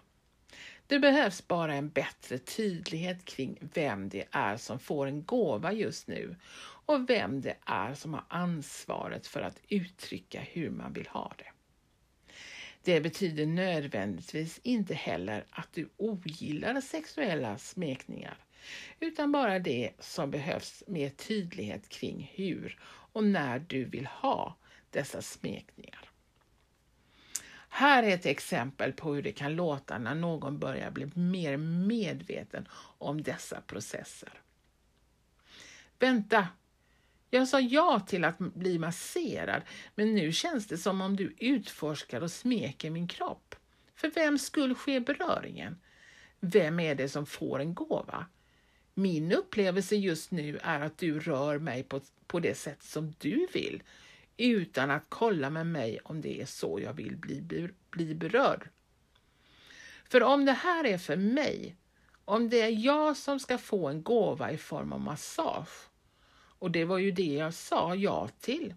Det 0.88 1.00
behövs 1.00 1.48
bara 1.48 1.74
en 1.76 1.90
bättre 1.90 2.38
tydlighet 2.38 3.26
kring 3.26 3.58
vem 3.74 4.10
det 4.10 4.28
är 4.32 4.58
som 4.58 4.80
får 4.80 5.08
en 5.08 5.24
gåva 5.24 5.74
just 5.74 6.08
nu 6.08 6.36
och 6.86 7.10
vem 7.10 7.42
det 7.42 7.56
är 7.66 7.94
som 7.94 8.14
har 8.14 8.26
ansvaret 8.28 9.28
för 9.28 9.42
att 9.42 9.62
uttrycka 9.68 10.42
hur 10.42 10.70
man 10.70 10.94
vill 10.94 11.08
ha 11.08 11.34
det. 11.38 11.52
Det 12.84 13.02
betyder 13.02 13.46
nödvändigtvis 13.46 14.60
inte 14.64 14.94
heller 14.94 15.46
att 15.50 15.74
du 15.74 15.90
ogillar 15.98 16.82
sexuella 16.82 17.58
smekningar 17.58 18.38
utan 19.00 19.32
bara 19.32 19.60
det 19.60 19.92
som 20.00 20.32
behövs 20.32 20.84
med 20.88 21.18
tydlighet 21.18 21.90
kring 21.90 22.32
hur 22.34 22.80
och 23.14 23.24
när 23.24 23.60
du 23.60 23.86
vill 23.86 24.06
ha 24.06 24.58
dessa 24.90 25.22
smekningar. 25.22 26.10
Här 27.70 28.04
är 28.04 28.14
ett 28.14 28.26
exempel 28.26 28.94
på 28.94 29.14
hur 29.14 29.22
det 29.22 29.32
kan 29.32 29.56
låta 29.56 29.98
när 29.98 30.16
någon 30.16 30.60
börjar 30.60 30.92
bli 30.92 31.12
mer 31.16 31.58
medveten 31.58 32.68
om 32.98 33.24
dessa 33.24 33.62
processer. 33.62 34.34
Vänta, 36.00 36.48
jag 37.30 37.48
sa 37.48 37.60
ja 37.60 38.00
till 38.00 38.24
att 38.24 38.38
bli 38.38 38.80
masserad, 38.80 39.62
men 39.96 40.16
nu 40.16 40.32
känns 40.32 40.68
det 40.68 40.78
som 40.78 41.02
om 41.02 41.16
du 41.16 41.36
utforskar 41.38 42.22
och 42.22 42.32
smeker 42.32 42.90
min 42.90 43.08
kropp. 43.08 43.56
För 43.96 44.12
vem 44.12 44.38
skull 44.38 44.76
sker 44.76 45.00
beröringen? 45.00 45.82
Vem 46.40 46.80
är 46.80 46.96
det 46.96 47.10
som 47.10 47.26
får 47.26 47.60
en 47.60 47.74
gåva? 47.74 48.26
Min 48.94 49.32
upplevelse 49.32 49.96
just 49.96 50.32
nu 50.32 50.60
är 50.64 50.80
att 50.82 50.98
du 50.98 51.20
rör 51.20 51.60
mig 51.60 51.84
på, 51.84 52.02
på 52.28 52.40
det 52.40 52.56
sätt 52.56 52.84
som 52.84 53.14
du 53.20 53.48
vill, 53.54 53.84
utan 54.38 54.92
att 54.92 55.06
kolla 55.10 55.50
med 55.50 55.68
mig 55.68 56.00
om 56.04 56.22
det 56.22 56.42
är 56.42 56.46
så 56.46 56.80
jag 56.84 56.94
vill 56.94 57.18
bli, 57.18 57.70
bli 57.90 58.16
berörd. 58.16 58.70
För 60.10 60.24
om 60.24 60.46
det 60.46 60.52
här 60.52 60.86
är 60.86 60.98
för 60.98 61.16
mig, 61.16 61.76
om 62.26 62.50
det 62.50 62.62
är 62.62 62.86
jag 62.86 63.18
som 63.18 63.40
ska 63.40 63.58
få 63.58 63.88
en 63.88 64.04
gåva 64.04 64.52
i 64.52 64.58
form 64.58 64.94
av 64.94 65.00
massage, 65.00 65.90
och 66.34 66.72
det 66.72 66.86
var 66.86 66.98
ju 66.98 67.12
det 67.12 67.34
jag 67.34 67.54
sa 67.54 67.96
ja 67.96 68.30
till, 68.40 68.74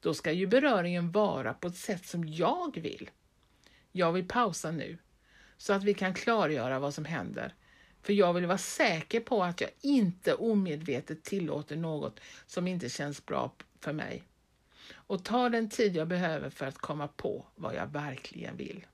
då 0.00 0.14
ska 0.14 0.32
ju 0.32 0.46
beröringen 0.46 1.10
vara 1.10 1.54
på 1.54 1.68
ett 1.68 1.76
sätt 1.76 2.06
som 2.06 2.28
jag 2.28 2.76
vill. 2.80 3.10
Jag 3.92 4.12
vill 4.12 4.28
pausa 4.28 4.70
nu, 4.70 4.98
så 5.56 5.72
att 5.72 5.84
vi 5.84 5.94
kan 5.94 6.14
klargöra 6.14 6.78
vad 6.78 6.94
som 6.94 7.04
händer 7.04 7.54
för 8.06 8.12
jag 8.12 8.32
vill 8.32 8.46
vara 8.46 8.58
säker 8.58 9.20
på 9.20 9.42
att 9.42 9.60
jag 9.60 9.70
inte 9.80 10.34
omedvetet 10.34 11.24
tillåter 11.24 11.76
något 11.76 12.20
som 12.46 12.66
inte 12.66 12.88
känns 12.88 13.26
bra 13.26 13.52
för 13.80 13.92
mig. 13.92 14.22
Och 14.92 15.24
ta 15.24 15.48
den 15.48 15.68
tid 15.68 15.96
jag 15.96 16.08
behöver 16.08 16.50
för 16.50 16.66
att 16.66 16.78
komma 16.78 17.08
på 17.08 17.46
vad 17.54 17.74
jag 17.74 17.86
verkligen 17.86 18.56
vill. 18.56 18.86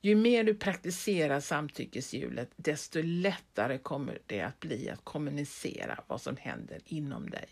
Ju 0.00 0.14
mer 0.14 0.44
du 0.44 0.54
praktiserar 0.54 1.40
samtyckeshjulet, 1.40 2.50
desto 2.56 3.00
lättare 3.02 3.78
kommer 3.78 4.18
det 4.26 4.40
att 4.40 4.60
bli 4.60 4.90
att 4.90 5.04
kommunicera 5.04 6.04
vad 6.06 6.20
som 6.20 6.36
händer 6.36 6.80
inom 6.84 7.30
dig. 7.30 7.48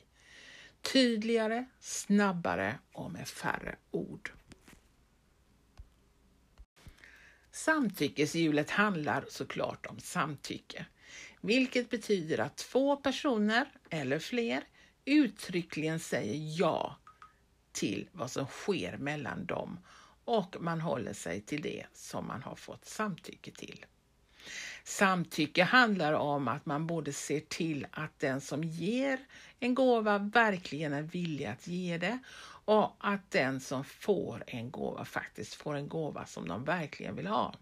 Tydligare, 0.92 1.64
snabbare 1.80 2.78
och 2.92 3.11
med 3.11 3.28
färre 3.28 3.76
ord. 3.90 4.33
Samtyckeshjulet 7.56 8.70
handlar 8.70 9.25
såklart 9.28 9.86
om 9.86 9.98
samtycke, 9.98 10.86
vilket 11.40 11.90
betyder 11.90 12.38
att 12.38 12.56
två 12.56 12.96
personer 12.96 13.66
eller 13.90 14.18
fler 14.18 14.64
uttryckligen 15.04 16.00
säger 16.00 16.58
ja 16.58 16.98
till 17.72 18.08
vad 18.12 18.30
som 18.30 18.46
sker 18.46 18.96
mellan 18.96 19.46
dem 19.46 19.78
och 20.25 20.56
man 20.60 20.80
håller 20.80 21.12
sig 21.12 21.40
till 21.40 21.62
det 21.62 21.86
som 21.94 22.26
man 22.26 22.42
har 22.42 22.54
fått 22.54 22.84
samtycke 22.84 23.50
till. 23.50 23.86
Samtycke 24.84 25.64
handlar 25.64 26.12
om 26.12 26.48
att 26.48 26.66
man 26.66 26.86
både 26.86 27.12
ser 27.12 27.40
till 27.40 27.86
att 27.90 28.18
den 28.18 28.40
som 28.40 28.64
ger 28.64 29.18
en 29.60 29.75
gåva 29.75 30.18
verkligen 30.18 30.92
är 30.92 31.02
villig 31.02 31.44
att 31.44 31.66
ge 31.66 31.98
det 31.98 32.18
och 32.66 32.96
att 32.99 33.30
den 33.30 33.61
som 33.61 33.85
får 33.85 34.44
en 34.46 34.70
gåva 34.70 35.04
faktiskt 35.04 35.54
får 35.54 35.75
en 35.75 35.88
gåva 35.88 36.26
som 36.26 36.49
de 36.49 36.64
verkligen 36.64 37.16
vill 37.16 37.26
ha. 37.26 37.54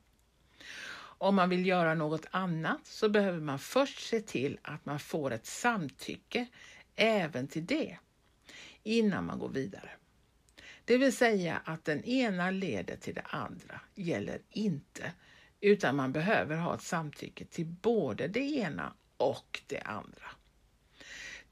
Om 1.19 1.35
man 1.35 1.49
vill 1.49 1.67
göra 1.67 1.95
något 1.95 2.27
annat 2.31 2.87
så 2.87 3.09
behöver 3.09 3.41
man 3.41 3.59
först 3.59 4.09
se 4.09 4.21
till 4.21 4.59
att 4.63 4.85
man 4.85 4.99
får 4.99 5.31
ett 5.31 5.47
samtycke 5.47 6.47
även 6.97 7.49
till 7.49 7.67
det 7.67 7.99
innan 8.83 9.25
man 9.25 9.39
går 9.39 9.49
vidare. 9.49 9.91
Det 10.85 10.99
vill 10.99 11.17
säga 11.17 11.61
att 11.65 11.85
den 11.85 12.05
ena 12.05 12.51
leder 12.51 12.97
till 12.97 13.15
det 13.15 13.27
andra 13.29 13.81
gäller 13.95 14.39
inte 14.51 15.13
utan 15.61 15.97
man 15.97 16.13
behöver 16.13 16.57
ha 16.57 16.75
ett 16.75 16.83
samtycke 16.83 17.45
till 17.45 17.67
både 17.67 18.29
det 18.29 18.41
ena 18.41 18.93
och 19.17 19.63
det 19.67 19.81
andra. 19.81 20.27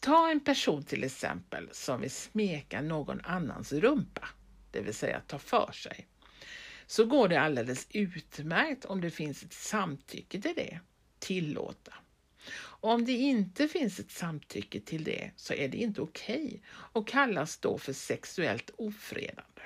Ta 0.03 0.31
en 0.31 0.41
person 0.41 0.83
till 0.83 1.05
exempel 1.05 1.69
som 1.73 2.01
vill 2.01 2.11
smeka 2.11 2.81
någon 2.81 3.21
annans 3.21 3.73
rumpa, 3.73 4.29
det 4.71 4.81
vill 4.81 4.95
säga 4.95 5.21
ta 5.27 5.39
för 5.39 5.73
sig. 5.73 6.09
Så 6.87 7.05
går 7.05 7.29
det 7.29 7.41
alldeles 7.41 7.87
utmärkt 7.91 8.85
om 8.85 9.01
det 9.01 9.11
finns 9.11 9.43
ett 9.43 9.53
samtycke 9.53 10.41
till 10.41 10.55
det, 10.57 10.81
tillåta. 11.19 11.95
Om 12.65 13.05
det 13.05 13.13
inte 13.13 13.69
finns 13.69 14.01
ett 14.01 14.11
samtycke 14.11 14.81
till 14.81 15.05
det 15.05 15.31
så 15.37 15.55
är 15.55 15.69
det 15.69 15.77
inte 15.77 16.01
okej 16.01 16.47
okay 16.47 16.61
och 16.69 17.09
kallas 17.09 17.59
då 17.59 17.79
för 17.79 17.93
sexuellt 17.93 18.71
ofredande. 18.77 19.63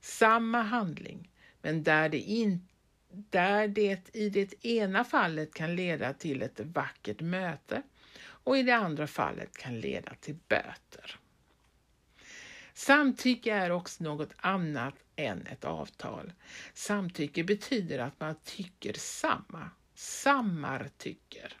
Samma 0.00 0.62
handling, 0.62 1.30
men 1.62 1.82
där 1.82 2.08
det, 2.08 2.20
in, 2.20 2.68
där 3.10 3.68
det 3.68 4.16
i 4.16 4.30
det 4.30 4.64
ena 4.64 5.04
fallet 5.04 5.54
kan 5.54 5.76
leda 5.76 6.12
till 6.12 6.42
ett 6.42 6.60
vackert 6.60 7.20
möte 7.20 7.82
och 8.48 8.58
i 8.58 8.62
det 8.62 8.76
andra 8.76 9.06
fallet 9.06 9.56
kan 9.56 9.80
leda 9.80 10.14
till 10.14 10.36
böter. 10.48 11.18
Samtycke 12.74 13.54
är 13.54 13.70
också 13.70 14.04
något 14.04 14.32
annat 14.36 14.94
än 15.16 15.46
ett 15.46 15.64
avtal. 15.64 16.32
Samtycke 16.74 17.44
betyder 17.44 17.98
att 17.98 18.20
man 18.20 18.34
tycker 18.44 18.92
samma, 18.92 19.70
sammartycker. 19.94 21.56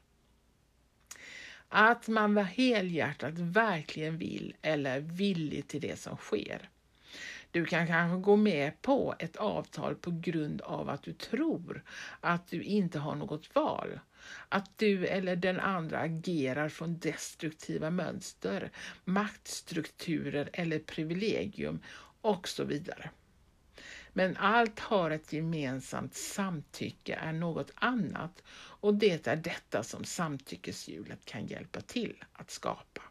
Att 1.68 2.08
man 2.08 2.36
helhjärtat 2.36 3.38
verkligen 3.38 4.18
vill 4.18 4.54
eller 4.62 4.96
är 4.96 5.00
villig 5.00 5.68
till 5.68 5.80
det 5.80 5.98
som 5.98 6.16
sker. 6.16 6.68
Du 7.50 7.64
kan 7.64 7.86
kanske 7.86 8.22
gå 8.22 8.36
med 8.36 8.82
på 8.82 9.14
ett 9.18 9.36
avtal 9.36 9.94
på 9.94 10.10
grund 10.10 10.60
av 10.60 10.88
att 10.88 11.02
du 11.02 11.12
tror 11.12 11.82
att 12.20 12.46
du 12.46 12.62
inte 12.62 12.98
har 12.98 13.14
något 13.14 13.54
val. 13.54 14.00
Att 14.48 14.78
du 14.78 15.06
eller 15.06 15.36
den 15.36 15.60
andra 15.60 15.98
agerar 15.98 16.68
från 16.68 16.98
destruktiva 16.98 17.90
mönster, 17.90 18.70
maktstrukturer 19.04 20.50
eller 20.52 20.78
privilegium 20.78 21.80
och 22.20 22.48
så 22.48 22.64
vidare. 22.64 23.10
Men 24.12 24.36
allt 24.36 24.80
har 24.80 25.10
ett 25.10 25.32
gemensamt 25.32 26.14
samtycke 26.14 27.14
är 27.14 27.32
något 27.32 27.70
annat 27.74 28.42
och 28.52 28.94
det 28.94 29.26
är 29.26 29.36
detta 29.36 29.82
som 29.82 30.04
samtyckeshjulet 30.04 31.24
kan 31.24 31.46
hjälpa 31.46 31.80
till 31.80 32.24
att 32.32 32.50
skapa. 32.50 33.02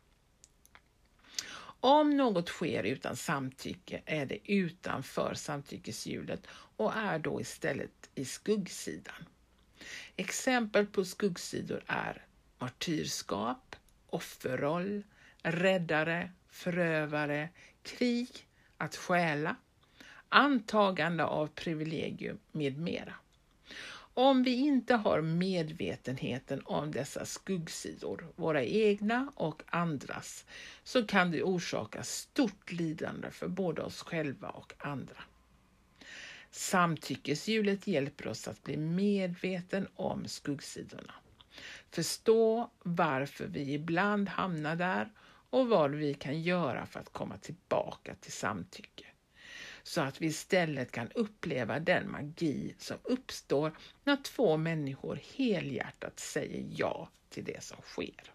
Om 1.79 2.17
något 2.17 2.49
sker 2.49 2.83
utan 2.83 3.15
samtycke 3.15 4.01
är 4.05 4.25
det 4.25 4.51
utanför 4.51 5.33
samtyckeshjulet 5.33 6.47
och 6.77 6.95
är 6.95 7.19
då 7.19 7.41
istället 7.41 8.09
i 8.15 8.25
skuggsidan. 8.25 9.25
Exempel 10.15 10.85
på 10.85 11.05
skuggsidor 11.05 11.83
är 11.87 12.25
martyrskap, 12.59 13.75
offerroll, 14.07 15.03
räddare, 15.41 16.31
förövare, 16.49 17.49
krig, 17.83 18.29
att 18.77 18.95
stjäla, 18.95 19.55
antagande 20.29 21.23
av 21.23 21.47
privilegium 21.47 22.39
med 22.51 22.77
mera. 22.77 23.13
Om 24.13 24.43
vi 24.43 24.53
inte 24.53 24.95
har 24.95 25.21
medvetenheten 25.21 26.61
om 26.65 26.91
dessa 26.91 27.25
skuggsidor, 27.25 28.27
våra 28.35 28.63
egna 28.63 29.31
och 29.35 29.63
andras, 29.67 30.45
så 30.83 31.07
kan 31.07 31.31
det 31.31 31.43
orsaka 31.43 32.03
stort 32.03 32.71
lidande 32.71 33.31
för 33.31 33.47
både 33.47 33.81
oss 33.81 34.01
själva 34.01 34.49
och 34.49 34.73
andra. 34.77 35.23
Samtyckeshjulet 36.51 37.87
hjälper 37.87 38.27
oss 38.27 38.47
att 38.47 38.63
bli 38.63 38.77
medveten 38.77 39.87
om 39.95 40.27
skuggsidorna. 40.27 41.13
Förstå 41.89 42.71
varför 42.83 43.47
vi 43.47 43.73
ibland 43.73 44.29
hamnar 44.29 44.75
där 44.75 45.11
och 45.49 45.67
vad 45.67 45.91
vi 45.91 46.13
kan 46.13 46.41
göra 46.41 46.85
för 46.85 46.99
att 46.99 47.13
komma 47.13 47.37
tillbaka 47.37 48.15
till 48.15 48.31
samtycke 48.31 49.05
så 49.87 50.01
att 50.01 50.21
vi 50.21 50.25
istället 50.27 50.91
kan 50.91 51.11
uppleva 51.11 51.79
den 51.79 52.11
magi 52.11 52.75
som 52.79 52.97
uppstår 53.03 53.77
när 54.03 54.17
två 54.17 54.57
människor 54.57 55.19
helhjärtat 55.35 56.19
säger 56.19 56.65
ja 56.71 57.09
till 57.29 57.43
det 57.43 57.63
som 57.63 57.77
sker. 57.81 58.33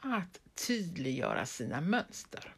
Att 0.00 0.40
tydliggöra 0.66 1.46
sina 1.46 1.80
mönster. 1.80 2.54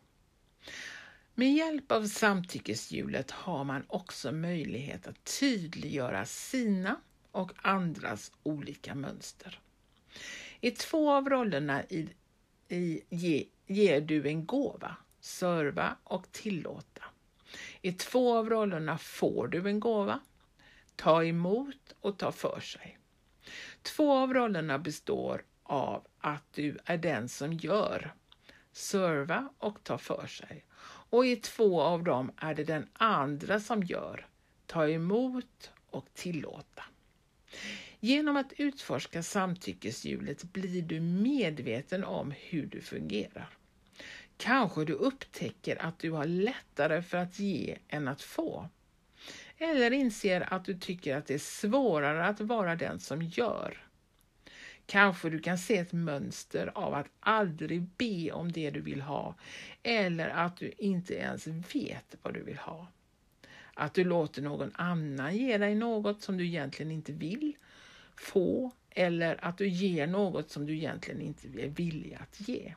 Med 1.39 1.53
hjälp 1.53 1.93
av 1.93 2.07
samtyckeshjulet 2.07 3.31
har 3.31 3.65
man 3.65 3.85
också 3.89 4.33
möjlighet 4.33 5.07
att 5.07 5.39
tydliggöra 5.41 6.25
sina 6.25 6.97
och 7.31 7.53
andras 7.57 8.33
olika 8.43 8.95
mönster. 8.95 9.61
I 10.61 10.71
två 10.71 11.13
av 11.13 11.29
rollerna 11.29 11.85
i, 11.85 12.09
i, 12.69 13.01
ge, 13.09 13.47
ger 13.67 14.01
du 14.01 14.29
en 14.29 14.47
gåva 14.47 14.97
serva 15.21 15.97
och 16.05 16.33
tillåta. 16.33 17.05
I 17.83 17.93
två 17.93 18.37
av 18.37 18.51
rollerna 18.51 18.99
får 18.99 19.49
du 19.49 19.69
en 19.69 19.81
gåva, 19.81 20.21
ta 20.97 21.25
emot 21.25 21.95
och 22.01 22.19
ta 22.19 22.33
för 22.33 22.61
sig. 22.61 22.99
Två 23.83 24.13
av 24.13 24.35
rollerna 24.35 24.79
består 24.79 25.43
av 25.63 26.07
att 26.19 26.53
du 26.53 26.79
är 26.85 26.99
den 26.99 27.29
som 27.29 27.53
gör, 27.53 28.15
serva 28.73 29.49
och 29.59 29.85
ta 29.85 29.99
för 29.99 30.27
sig. 30.27 30.65
Och 31.11 31.27
i 31.27 31.37
två 31.37 31.81
av 31.81 32.05
dem 32.05 32.31
är 32.37 32.55
det 32.55 32.65
den 32.65 32.87
andra 32.93 33.61
som 33.61 33.83
gör, 33.83 34.27
ta 34.67 34.89
emot 34.89 35.71
och 35.91 36.07
tillåta. 36.15 36.85
Genom 38.01 38.37
att 38.37 38.53
utforska 38.57 39.23
samtyckeshjulet 39.23 40.43
blir 40.45 40.83
du 40.83 41.01
medveten 41.01 42.05
om 42.05 42.35
hur 42.37 42.67
du 42.67 42.81
fungerar. 42.81 43.49
Kanske 44.37 44.85
du 44.85 44.93
upptäcker 44.93 45.83
att 45.83 45.99
du 45.99 46.11
har 46.11 46.25
lättare 46.25 47.03
för 47.03 47.19
att 47.19 47.39
ge 47.39 47.79
än 47.89 48.09
att 48.09 48.23
få. 48.23 48.69
Eller 49.59 49.91
inser 49.91 50.53
att 50.55 50.65
du 50.65 50.75
tycker 50.79 51.17
att 51.17 51.27
det 51.27 51.35
är 51.35 51.39
svårare 51.39 52.27
att 52.27 52.41
vara 52.41 52.77
den 52.77 53.01
som 53.01 53.23
gör. 53.23 53.86
Kanske 54.87 55.31
du 55.31 55.39
kan 55.39 55.59
se 55.59 55.79
ett 55.79 55.93
mönster 55.93 56.73
av 56.75 56.95
att 56.95 57.07
aldrig 57.21 57.83
be 57.83 58.33
om 58.33 58.53
det 58.53 58.71
du 58.71 58.81
vill 58.81 59.01
ha 59.01 59.35
eller 59.83 60.29
att 60.29 60.57
du 60.57 60.73
inte 60.79 61.15
ens 61.15 61.47
vet 61.47 62.17
vad 62.23 62.35
du 62.35 62.43
vill 62.43 62.59
ha. 62.59 62.87
Att 63.75 63.95
du 63.95 64.05
låter 64.05 64.43
någon 64.43 64.71
annan 64.75 65.37
ge 65.37 65.59
dig 65.59 65.75
något 65.75 66.23
som 66.23 66.37
du 66.37 66.47
egentligen 66.47 66.93
inte 66.93 67.13
vill 67.13 67.57
få 68.17 68.71
eller 68.91 69.45
att 69.45 69.59
du 69.59 69.69
ger 69.69 70.07
något 70.07 70.51
som 70.51 70.67
du 70.67 70.77
egentligen 70.77 71.21
inte 71.21 71.49
är 71.49 71.69
villig 71.69 72.19
att 72.21 72.49
ge. 72.49 72.75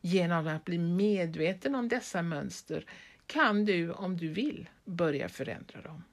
Genom 0.00 0.46
att 0.46 0.64
bli 0.64 0.78
medveten 0.78 1.74
om 1.74 1.88
dessa 1.88 2.22
mönster 2.22 2.84
kan 3.26 3.64
du, 3.64 3.92
om 3.92 4.16
du 4.16 4.28
vill, 4.28 4.68
börja 4.84 5.28
förändra 5.28 5.82
dem. 5.82 6.04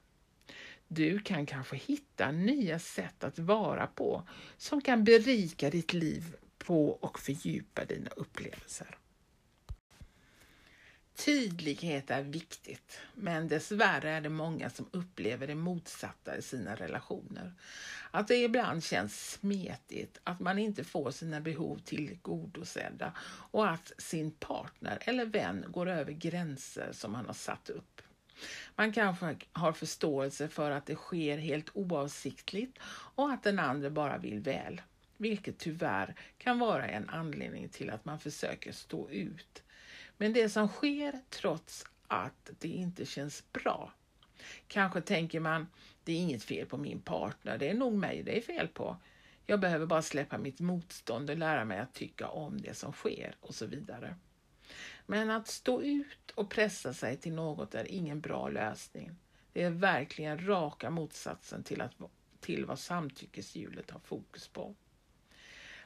Du 0.88 1.18
kan 1.18 1.46
kanske 1.46 1.76
hitta 1.76 2.30
nya 2.30 2.78
sätt 2.78 3.24
att 3.24 3.38
vara 3.38 3.86
på 3.86 4.28
som 4.56 4.80
kan 4.80 5.04
berika 5.04 5.70
ditt 5.70 5.92
liv 5.92 6.34
på 6.58 6.88
och 6.90 7.18
fördjupa 7.18 7.84
dina 7.84 8.10
upplevelser. 8.10 8.98
Tydlighet 11.24 12.10
är 12.10 12.22
viktigt, 12.22 13.00
men 13.14 13.48
dessvärre 13.48 14.10
är 14.10 14.20
det 14.20 14.28
många 14.28 14.70
som 14.70 14.88
upplever 14.92 15.46
det 15.46 15.54
motsatta 15.54 16.36
i 16.36 16.42
sina 16.42 16.74
relationer. 16.74 17.54
Att 18.10 18.28
det 18.28 18.36
ibland 18.36 18.84
känns 18.84 19.30
smetigt, 19.30 20.20
att 20.24 20.40
man 20.40 20.58
inte 20.58 20.84
får 20.84 21.10
sina 21.10 21.40
behov 21.40 21.78
tillgodosedda 21.84 23.12
och 23.50 23.70
att 23.70 23.92
sin 23.98 24.30
partner 24.30 24.98
eller 25.00 25.26
vän 25.26 25.64
går 25.68 25.88
över 25.88 26.12
gränser 26.12 26.92
som 26.92 27.12
man 27.12 27.26
har 27.26 27.34
satt 27.34 27.70
upp. 27.70 27.97
Man 28.76 28.92
kanske 28.92 29.36
har 29.52 29.72
förståelse 29.72 30.48
för 30.48 30.70
att 30.70 30.86
det 30.86 30.94
sker 30.94 31.38
helt 31.38 31.70
oavsiktligt 31.74 32.78
och 33.14 33.30
att 33.30 33.42
den 33.42 33.58
andra 33.58 33.90
bara 33.90 34.18
vill 34.18 34.40
väl, 34.40 34.82
vilket 35.16 35.58
tyvärr 35.58 36.14
kan 36.38 36.58
vara 36.58 36.88
en 36.88 37.08
anledning 37.08 37.68
till 37.68 37.90
att 37.90 38.04
man 38.04 38.20
försöker 38.20 38.72
stå 38.72 39.10
ut 39.10 39.62
men 40.18 40.32
det 40.32 40.48
som 40.48 40.68
sker 40.68 41.20
trots 41.30 41.84
att 42.06 42.50
det 42.58 42.68
inte 42.68 43.06
känns 43.06 43.52
bra. 43.52 43.92
Kanske 44.68 45.00
tänker 45.00 45.40
man, 45.40 45.66
det 46.04 46.12
är 46.12 46.16
inget 46.16 46.42
fel 46.44 46.66
på 46.66 46.76
min 46.76 47.00
partner, 47.00 47.58
det 47.58 47.68
är 47.68 47.74
nog 47.74 47.92
mig 47.92 48.22
det 48.22 48.38
är 48.38 48.40
fel 48.40 48.68
på. 48.68 48.96
Jag 49.46 49.60
behöver 49.60 49.86
bara 49.86 50.02
släppa 50.02 50.38
mitt 50.38 50.60
motstånd 50.60 51.30
och 51.30 51.36
lära 51.36 51.64
mig 51.64 51.78
att 51.78 51.94
tycka 51.94 52.28
om 52.28 52.60
det 52.60 52.74
som 52.74 52.92
sker 52.92 53.34
och 53.40 53.54
så 53.54 53.66
vidare. 53.66 54.16
Men 55.06 55.30
att 55.30 55.48
stå 55.48 55.82
ut 55.82 56.30
och 56.34 56.50
pressa 56.50 56.94
sig 56.94 57.16
till 57.16 57.32
något 57.32 57.74
är 57.74 57.92
ingen 57.92 58.20
bra 58.20 58.48
lösning. 58.48 59.16
Det 59.52 59.62
är 59.62 59.70
verkligen 59.70 60.46
raka 60.46 60.90
motsatsen 60.90 61.62
till, 61.64 61.80
att, 61.80 61.92
till 62.40 62.64
vad 62.64 62.78
samtyckeshjulet 62.78 63.90
har 63.90 64.00
fokus 64.00 64.48
på. 64.48 64.74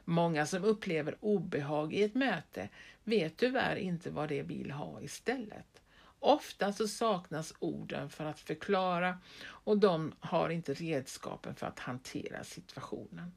Många 0.05 0.47
som 0.47 0.65
upplever 0.65 1.17
obehag 1.21 1.95
i 1.95 2.03
ett 2.03 2.15
möte 2.15 2.69
vet 3.05 3.37
tyvärr 3.37 3.77
inte 3.77 4.11
vad 4.11 4.29
de 4.29 4.43
vill 4.43 4.71
ha 4.71 5.01
istället. 5.01 5.83
Ofta 6.19 6.73
så 6.73 6.89
saknas 6.89 7.55
orden 7.59 8.11
för 8.11 8.25
att 8.25 8.41
förklara 8.41 9.19
och 9.45 9.79
de 9.79 10.13
har 10.21 10.51
inte 10.51 10.75
redskapen 10.75 11.55
för 11.55 11.67
att 11.67 11.79
hantera 11.79 12.45
situationen. 12.45 13.33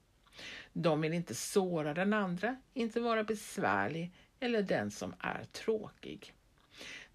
De 0.74 1.02
vill 1.02 1.14
inte 1.14 1.36
såra 1.36 1.94
den 1.94 2.14
andra, 2.14 2.56
inte 2.74 3.00
vara 3.00 3.24
besvärlig 3.24 4.12
eller 4.40 4.62
den 4.62 4.92
som 4.92 5.14
är 5.20 5.44
tråkig. 5.44 6.34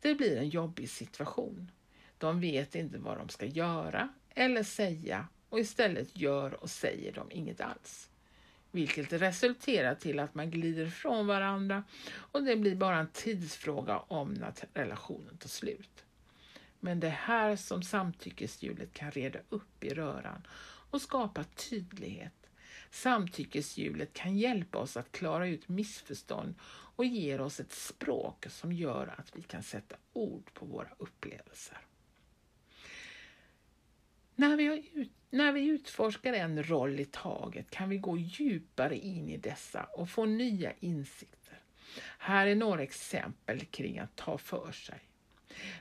Det 0.00 0.14
blir 0.14 0.36
en 0.36 0.48
jobbig 0.48 0.90
situation. 0.90 1.70
De 2.18 2.40
vet 2.40 2.74
inte 2.74 2.98
vad 2.98 3.18
de 3.18 3.28
ska 3.28 3.46
göra 3.46 4.08
eller 4.34 4.62
säga 4.62 5.28
och 5.48 5.60
istället 5.60 6.16
gör 6.16 6.62
och 6.62 6.70
säger 6.70 7.12
de 7.12 7.32
inget 7.32 7.60
alls. 7.60 8.10
Vilket 8.70 9.12
resulterar 9.12 9.94
till 9.94 10.18
att 10.18 10.34
man 10.34 10.50
glider 10.50 10.86
från 10.86 11.26
varandra 11.26 11.84
och 12.12 12.42
det 12.42 12.56
blir 12.56 12.76
bara 12.76 12.98
en 12.98 13.10
tidsfråga 13.12 13.98
om 13.98 14.34
när 14.34 14.52
relationen 14.74 15.36
tar 15.38 15.48
slut. 15.48 16.04
Men 16.80 17.00
det 17.00 17.06
är 17.06 17.10
här 17.10 17.56
som 17.56 17.82
samtyckeshjulet 17.82 18.92
kan 18.92 19.10
reda 19.10 19.38
upp 19.48 19.84
i 19.84 19.88
röran 19.88 20.46
och 20.90 21.02
skapa 21.02 21.44
tydlighet. 21.44 22.32
Samtyckeshjulet 22.90 24.12
kan 24.12 24.38
hjälpa 24.38 24.78
oss 24.78 24.96
att 24.96 25.12
klara 25.12 25.48
ut 25.48 25.68
missförstånd 25.68 26.54
och 27.00 27.06
ger 27.06 27.40
oss 27.40 27.60
ett 27.60 27.72
språk 27.72 28.46
som 28.48 28.72
gör 28.72 29.14
att 29.18 29.36
vi 29.36 29.42
kan 29.42 29.62
sätta 29.62 29.96
ord 30.12 30.54
på 30.54 30.66
våra 30.66 30.88
upplevelser. 30.98 31.78
När 34.34 34.56
vi, 34.56 35.10
när 35.30 35.52
vi 35.52 35.66
utforskar 35.66 36.32
en 36.32 36.62
roll 36.62 37.00
i 37.00 37.04
taget 37.04 37.70
kan 37.70 37.88
vi 37.88 37.98
gå 37.98 38.16
djupare 38.16 38.96
in 38.96 39.28
i 39.28 39.36
dessa 39.36 39.84
och 39.84 40.10
få 40.10 40.24
nya 40.24 40.72
insikter. 40.80 41.60
Här 42.18 42.46
är 42.46 42.54
några 42.54 42.82
exempel 42.82 43.64
kring 43.64 43.98
att 43.98 44.16
ta 44.16 44.38
för 44.38 44.72
sig. 44.72 45.00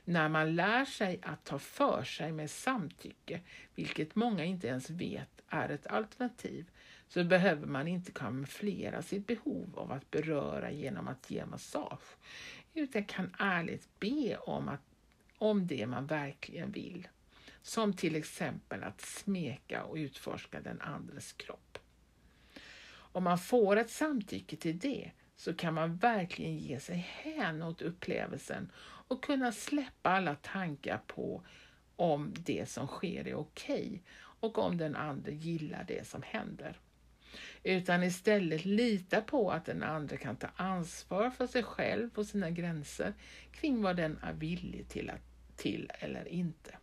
När 0.06 0.30
man 0.30 0.56
lär 0.56 0.86
sig 0.86 1.20
att 1.22 1.46
ta 1.46 1.60
för 1.60 2.04
sig 2.04 2.32
med 2.32 2.52
samtycke, 2.52 3.42
vilket 3.76 4.16
många 4.16 4.44
inte 4.44 4.68
ens 4.68 4.90
vet 4.90 5.42
är 5.48 5.70
ett 5.70 5.88
alternativ, 5.88 6.72
så 7.10 7.24
behöver 7.24 7.68
man 7.68 7.88
inte 7.88 8.12
kamouflera 8.12 9.02
sitt 9.02 9.28
behov 9.28 9.80
av 9.80 9.92
att 9.92 10.12
beröra 10.12 10.72
genom 10.72 11.08
att 11.08 11.32
ge 11.32 11.46
massage, 11.46 12.18
utan 12.74 13.04
kan 13.04 13.36
ärligt 13.40 14.00
be 14.00 14.38
om, 14.38 14.70
att, 14.70 14.82
om 15.38 15.68
det 15.68 15.88
man 15.88 16.08
verkligen 16.08 16.72
vill. 16.72 17.08
Som 17.62 17.94
till 17.94 18.16
exempel 18.16 18.84
att 18.84 19.02
smeka 19.02 19.84
och 19.84 19.96
utforska 19.96 20.62
den 20.62 20.82
andres 20.82 21.34
kropp. 21.34 21.78
Om 22.92 23.24
man 23.24 23.38
får 23.38 23.78
ett 23.78 23.90
samtycke 23.90 24.56
till 24.56 24.80
det 24.80 25.12
så 25.36 25.54
kan 25.54 25.74
man 25.74 25.98
verkligen 25.98 26.58
ge 26.58 26.80
sig 26.80 26.96
hän 26.96 27.64
åt 27.64 27.82
upplevelsen 27.82 28.72
och 28.82 29.24
kunna 29.24 29.52
släppa 29.52 30.10
alla 30.10 30.36
tankar 30.36 31.02
på 31.08 31.44
om 31.96 32.34
det 32.38 32.70
som 32.70 32.88
sker 32.88 33.28
är 33.28 33.36
okej 33.36 33.88
okay 33.88 34.00
och 34.40 34.58
om 34.58 34.78
den 34.78 34.96
andra 34.96 35.32
gillar 35.32 35.84
det 35.88 36.08
som 36.08 36.22
händer 36.22 36.78
utan 37.64 38.04
istället 38.04 38.66
lita 38.66 39.22
på 39.22 39.52
att 39.52 39.66
den 39.66 39.84
andra 39.84 40.18
kan 40.18 40.36
ta 40.36 40.48
ansvar 40.56 41.30
för 41.30 41.48
sig 41.48 41.64
själv 41.64 42.10
och 42.16 42.26
sina 42.26 42.50
gränser 42.50 43.14
kring 43.52 43.82
vad 43.82 43.96
den 43.96 44.20
är 44.24 44.34
villig 44.34 44.90
till, 44.90 45.10
att, 45.10 45.22
till 45.56 45.92
eller 46.00 46.28
inte. 46.28 46.78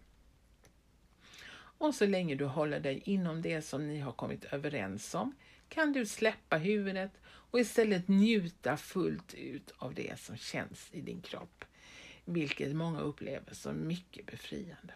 Och 1.78 1.94
så 1.94 2.06
länge 2.06 2.34
du 2.34 2.44
håller 2.44 2.80
dig 2.80 3.02
inom 3.04 3.42
det 3.42 3.62
som 3.62 3.88
ni 3.88 3.98
har 3.98 4.12
kommit 4.12 4.44
överens 4.44 5.14
om 5.14 5.34
kan 5.68 5.92
du 5.92 6.06
släppa 6.06 6.56
huvudet 6.56 7.12
och 7.24 7.60
istället 7.60 8.08
njuta 8.08 8.76
fullt 8.76 9.34
ut 9.34 9.74
av 9.78 9.94
det 9.94 10.20
som 10.20 10.36
känns 10.36 10.88
i 10.92 11.00
din 11.00 11.20
kropp, 11.20 11.64
vilket 12.24 12.76
många 12.76 13.00
upplever 13.00 13.54
som 13.54 13.86
mycket 13.86 14.26
befriande. 14.26 14.94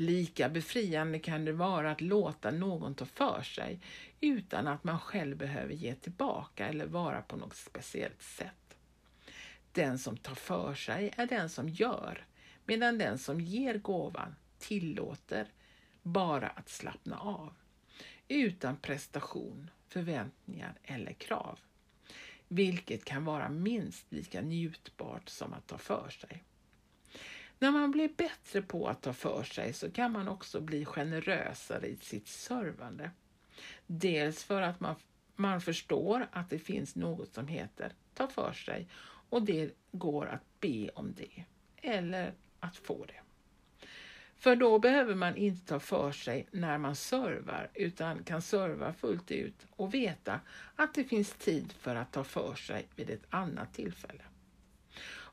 Lika 0.00 0.48
befriande 0.48 1.18
kan 1.18 1.44
det 1.44 1.52
vara 1.52 1.90
att 1.90 2.00
låta 2.00 2.50
någon 2.50 2.94
ta 2.94 3.06
för 3.06 3.42
sig 3.42 3.80
utan 4.20 4.66
att 4.66 4.84
man 4.84 4.98
själv 4.98 5.36
behöver 5.36 5.74
ge 5.74 5.94
tillbaka 5.94 6.68
eller 6.68 6.86
vara 6.86 7.22
på 7.22 7.36
något 7.36 7.56
speciellt 7.56 8.22
sätt. 8.22 8.76
Den 9.72 9.98
som 9.98 10.16
tar 10.16 10.34
för 10.34 10.74
sig 10.74 11.12
är 11.16 11.26
den 11.26 11.48
som 11.48 11.68
gör, 11.68 12.26
medan 12.64 12.98
den 12.98 13.18
som 13.18 13.40
ger 13.40 13.78
gåvan 13.78 14.34
tillåter 14.58 15.46
bara 16.02 16.48
att 16.48 16.68
slappna 16.68 17.18
av, 17.18 17.52
utan 18.28 18.76
prestation, 18.76 19.70
förväntningar 19.88 20.74
eller 20.82 21.12
krav, 21.12 21.58
vilket 22.48 23.04
kan 23.04 23.24
vara 23.24 23.48
minst 23.48 24.12
lika 24.12 24.40
njutbart 24.40 25.28
som 25.28 25.52
att 25.52 25.66
ta 25.66 25.78
för 25.78 26.10
sig. 26.10 26.44
När 27.58 27.70
man 27.70 27.90
blir 27.90 28.08
bättre 28.16 28.62
på 28.62 28.88
att 28.88 29.02
ta 29.02 29.12
för 29.12 29.42
sig 29.42 29.72
så 29.72 29.90
kan 29.90 30.12
man 30.12 30.28
också 30.28 30.60
bli 30.60 30.84
generösare 30.84 31.86
i 31.86 31.96
sitt 31.96 32.28
servande. 32.28 33.10
Dels 33.86 34.44
för 34.44 34.62
att 34.62 34.80
man, 34.80 34.94
man 35.36 35.60
förstår 35.60 36.26
att 36.32 36.50
det 36.50 36.58
finns 36.58 36.96
något 36.96 37.34
som 37.34 37.48
heter 37.48 37.92
ta 38.14 38.26
för 38.26 38.52
sig 38.52 38.88
och 39.30 39.42
det 39.42 39.70
går 39.92 40.26
att 40.26 40.60
be 40.60 40.88
om 40.94 41.14
det 41.16 41.44
eller 41.76 42.32
att 42.60 42.76
få 42.76 43.04
det. 43.04 43.20
För 44.36 44.56
då 44.56 44.78
behöver 44.78 45.14
man 45.14 45.36
inte 45.36 45.66
ta 45.66 45.80
för 45.80 46.12
sig 46.12 46.46
när 46.50 46.78
man 46.78 46.96
servar 46.96 47.70
utan 47.74 48.24
kan 48.24 48.42
serva 48.42 48.92
fullt 48.92 49.30
ut 49.30 49.66
och 49.70 49.94
veta 49.94 50.40
att 50.76 50.94
det 50.94 51.04
finns 51.04 51.32
tid 51.32 51.72
för 51.72 51.96
att 51.96 52.12
ta 52.12 52.24
för 52.24 52.54
sig 52.54 52.86
vid 52.96 53.10
ett 53.10 53.26
annat 53.30 53.74
tillfälle. 53.74 54.22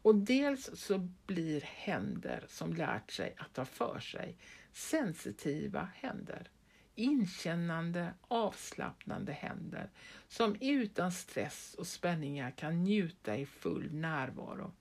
Och 0.05 0.15
dels 0.15 0.69
så 0.73 1.09
blir 1.25 1.61
händer 1.61 2.45
som 2.47 2.73
lärt 2.73 3.11
sig 3.11 3.35
att 3.37 3.53
ta 3.53 3.65
för 3.65 3.99
sig 3.99 4.37
sensitiva 4.71 5.89
händer. 5.95 6.49
Inkännande, 6.95 8.13
avslappnande 8.21 9.31
händer 9.31 9.89
som 10.27 10.55
utan 10.61 11.11
stress 11.11 11.75
och 11.77 11.87
spänningar 11.87 12.51
kan 12.51 12.83
njuta 12.83 13.37
i 13.37 13.45
full 13.45 13.93
närvaro. 13.93 14.71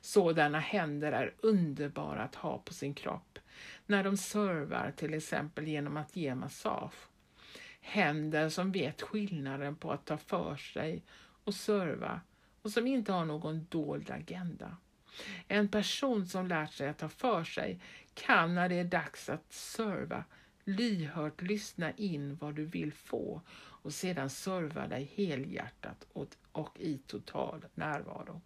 Sådana 0.00 0.58
händer 0.58 1.12
är 1.12 1.34
underbara 1.40 2.22
att 2.22 2.34
ha 2.34 2.58
på 2.58 2.74
sin 2.74 2.94
kropp 2.94 3.38
när 3.86 4.04
de 4.04 4.16
servar 4.16 4.92
till 4.96 5.14
exempel 5.14 5.68
genom 5.68 5.96
att 5.96 6.16
ge 6.16 6.34
massage. 6.34 7.08
Händer 7.80 8.48
som 8.48 8.72
vet 8.72 9.02
skillnaden 9.02 9.76
på 9.76 9.92
att 9.92 10.06
ta 10.06 10.16
för 10.16 10.56
sig 10.56 11.02
och 11.44 11.54
serva 11.54 12.20
och 12.62 12.70
som 12.70 12.86
inte 12.86 13.12
har 13.12 13.24
någon 13.24 13.66
dold 13.68 14.10
agenda. 14.10 14.76
En 15.48 15.68
person 15.68 16.26
som 16.26 16.46
lärt 16.46 16.72
sig 16.72 16.88
att 16.88 16.98
ta 16.98 17.08
för 17.08 17.44
sig 17.44 17.80
kan 18.14 18.54
när 18.54 18.68
det 18.68 18.78
är 18.78 18.84
dags 18.84 19.28
att 19.28 19.52
serva 19.52 20.24
lyhört 20.64 21.42
lyssna 21.42 21.92
in 21.92 22.36
vad 22.36 22.54
du 22.54 22.64
vill 22.64 22.92
få 22.92 23.42
och 23.58 23.94
sedan 23.94 24.30
serva 24.30 24.86
dig 24.86 25.12
helhjärtat 25.14 26.06
och, 26.52 26.80
i 26.80 26.98
total 26.98 27.64
närvaro. 27.74 28.40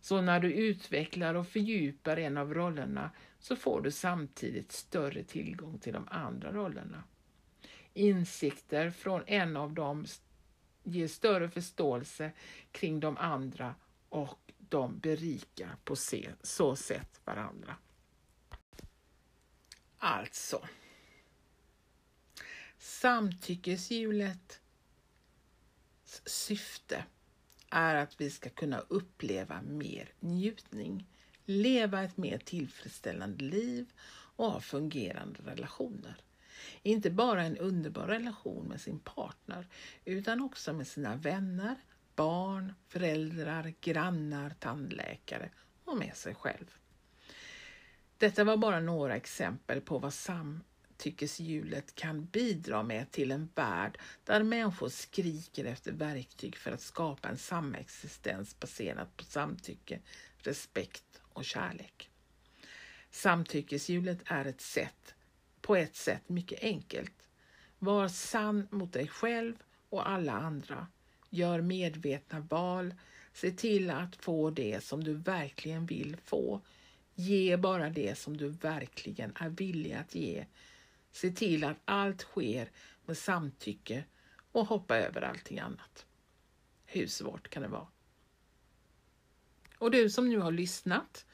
Så 0.00 0.20
när 0.20 0.40
du 0.40 0.52
utvecklar 0.52 1.34
och 1.34 1.48
fördjupar 1.48 2.16
en 2.16 2.36
av 2.36 2.54
rollerna 2.54 3.10
så 3.38 3.56
får 3.56 3.80
du 3.80 3.90
samtidigt 3.90 4.72
större 4.72 5.22
tillgång 5.22 5.78
till 5.78 5.92
de 5.92 6.08
andra 6.10 6.52
rollerna. 6.52 7.02
Insikter 7.94 8.90
från 8.90 9.22
en 9.26 9.56
av 9.56 9.72
dem 9.72 10.06
ger 10.84 11.08
större 11.08 11.50
förståelse 11.50 12.32
kring 12.72 13.00
de 13.00 13.16
andra 13.16 13.74
och 14.08 14.52
de 14.58 14.98
berikar 14.98 15.76
på 15.84 15.96
så 16.42 16.76
sätt 16.76 17.20
varandra. 17.24 17.76
Alltså, 19.98 20.68
samtyckeshjulet 22.78 24.60
syfte 26.24 27.04
är 27.70 27.94
att 27.94 28.20
vi 28.20 28.30
ska 28.30 28.50
kunna 28.50 28.78
uppleva 28.78 29.62
mer 29.62 30.12
njutning, 30.20 31.06
leva 31.44 32.02
ett 32.02 32.16
mer 32.16 32.38
tillfredsställande 32.38 33.44
liv 33.44 33.92
och 34.36 34.52
ha 34.52 34.60
fungerande 34.60 35.40
relationer. 35.44 36.16
Inte 36.82 37.10
bara 37.10 37.42
en 37.42 37.58
underbar 37.58 38.06
relation 38.06 38.68
med 38.68 38.80
sin 38.80 38.98
partner 38.98 39.68
utan 40.04 40.40
också 40.40 40.72
med 40.72 40.86
sina 40.86 41.16
vänner, 41.16 41.76
barn, 42.16 42.74
föräldrar, 42.88 43.74
grannar, 43.80 44.50
tandläkare 44.50 45.50
och 45.84 45.96
med 45.96 46.16
sig 46.16 46.34
själv. 46.34 46.74
Detta 48.18 48.44
var 48.44 48.56
bara 48.56 48.80
några 48.80 49.16
exempel 49.16 49.80
på 49.80 49.98
vad 49.98 50.14
samtyckeshjulet 50.14 51.94
kan 51.94 52.24
bidra 52.24 52.82
med 52.82 53.10
till 53.10 53.30
en 53.30 53.48
värld 53.54 53.98
där 54.24 54.42
människor 54.42 54.88
skriker 54.88 55.64
efter 55.64 55.92
verktyg 55.92 56.56
för 56.56 56.72
att 56.72 56.80
skapa 56.80 57.28
en 57.28 57.38
samexistens 57.38 58.60
baserad 58.60 59.16
på 59.16 59.24
samtycke, 59.24 60.00
respekt 60.38 61.20
och 61.22 61.44
kärlek. 61.44 62.10
Samtyckeshjulet 63.10 64.18
är 64.24 64.44
ett 64.44 64.60
sätt, 64.60 65.13
på 65.64 65.76
ett 65.76 65.96
sätt 65.96 66.28
mycket 66.28 66.62
enkelt. 66.62 67.28
Var 67.78 68.08
sann 68.08 68.68
mot 68.70 68.92
dig 68.92 69.08
själv 69.08 69.54
och 69.88 70.08
alla 70.08 70.32
andra. 70.32 70.86
Gör 71.30 71.60
medvetna 71.60 72.40
val. 72.40 72.94
Se 73.32 73.50
till 73.50 73.90
att 73.90 74.16
få 74.16 74.50
det 74.50 74.84
som 74.84 75.04
du 75.04 75.14
verkligen 75.14 75.86
vill 75.86 76.16
få. 76.24 76.60
Ge 77.14 77.56
bara 77.56 77.90
det 77.90 78.18
som 78.18 78.36
du 78.36 78.48
verkligen 78.48 79.32
är 79.36 79.48
villig 79.48 79.92
att 79.92 80.14
ge. 80.14 80.46
Se 81.10 81.30
till 81.30 81.64
att 81.64 81.76
allt 81.84 82.20
sker 82.20 82.70
med 83.04 83.18
samtycke 83.18 84.04
och 84.52 84.66
hoppa 84.66 84.96
över 84.96 85.22
allting 85.22 85.58
annat. 85.58 86.06
Hur 86.86 87.06
svårt 87.06 87.48
kan 87.48 87.62
det 87.62 87.68
vara? 87.68 87.88
Och 89.78 89.90
du 89.90 90.10
som 90.10 90.28
nu 90.28 90.38
har 90.38 90.52
lyssnat 90.52 91.26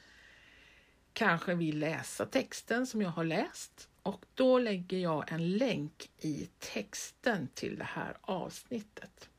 kanske 1.13 1.55
vill 1.55 1.79
läsa 1.79 2.25
texten 2.25 2.87
som 2.87 3.01
jag 3.01 3.09
har 3.09 3.23
läst 3.23 3.90
och 4.03 4.25
då 4.33 4.59
lägger 4.59 4.97
jag 4.97 5.31
en 5.31 5.57
länk 5.57 6.11
i 6.17 6.49
texten 6.59 7.47
till 7.53 7.77
det 7.77 7.83
här 7.83 8.17
avsnittet. 8.21 9.29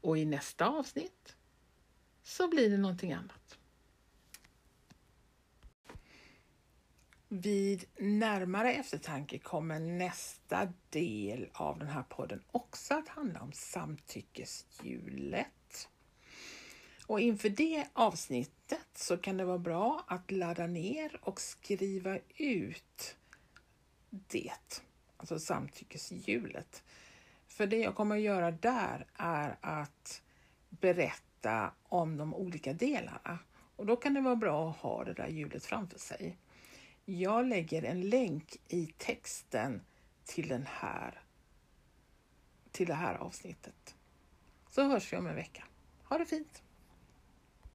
Och 0.00 0.18
i 0.18 0.24
nästa 0.24 0.66
avsnitt 0.66 1.36
så 2.22 2.48
blir 2.48 2.70
det 2.70 2.76
någonting 2.76 3.12
annat. 3.12 3.58
Vid 7.28 7.84
närmare 7.98 8.72
eftertanke 8.72 9.38
kommer 9.38 9.78
nästa 9.78 10.72
del 10.90 11.50
av 11.52 11.78
den 11.78 11.88
här 11.88 12.02
podden 12.02 12.42
också 12.50 12.94
att 12.94 13.08
handla 13.08 13.40
om 13.40 13.52
samtyckeshjulet. 13.52 15.88
Och 17.10 17.20
inför 17.20 17.48
det 17.48 17.86
avsnittet 17.92 18.88
så 18.94 19.16
kan 19.16 19.36
det 19.36 19.44
vara 19.44 19.58
bra 19.58 20.04
att 20.06 20.30
ladda 20.30 20.66
ner 20.66 21.20
och 21.22 21.40
skriva 21.40 22.18
ut 22.36 23.16
det, 24.10 24.82
alltså 25.16 25.38
samtyckeshjulet. 25.38 26.82
För 27.46 27.66
det 27.66 27.76
jag 27.78 27.94
kommer 27.94 28.16
att 28.16 28.22
göra 28.22 28.50
där 28.50 29.06
är 29.14 29.56
att 29.60 30.22
berätta 30.68 31.72
om 31.82 32.16
de 32.16 32.34
olika 32.34 32.72
delarna 32.72 33.38
och 33.76 33.86
då 33.86 33.96
kan 33.96 34.14
det 34.14 34.20
vara 34.20 34.36
bra 34.36 34.70
att 34.70 34.76
ha 34.76 35.04
det 35.04 35.12
där 35.12 35.28
hjulet 35.28 35.64
framför 35.64 35.98
sig. 35.98 36.38
Jag 37.04 37.46
lägger 37.46 37.82
en 37.82 38.08
länk 38.08 38.56
i 38.68 38.94
texten 38.98 39.80
till, 40.24 40.48
den 40.48 40.66
här, 40.68 41.22
till 42.70 42.86
det 42.86 42.94
här 42.94 43.14
avsnittet. 43.14 43.94
Så 44.68 44.82
hörs 44.82 45.12
vi 45.12 45.16
om 45.16 45.26
en 45.26 45.34
vecka. 45.34 45.64
Ha 46.04 46.18
det 46.18 46.26
fint! 46.26 46.62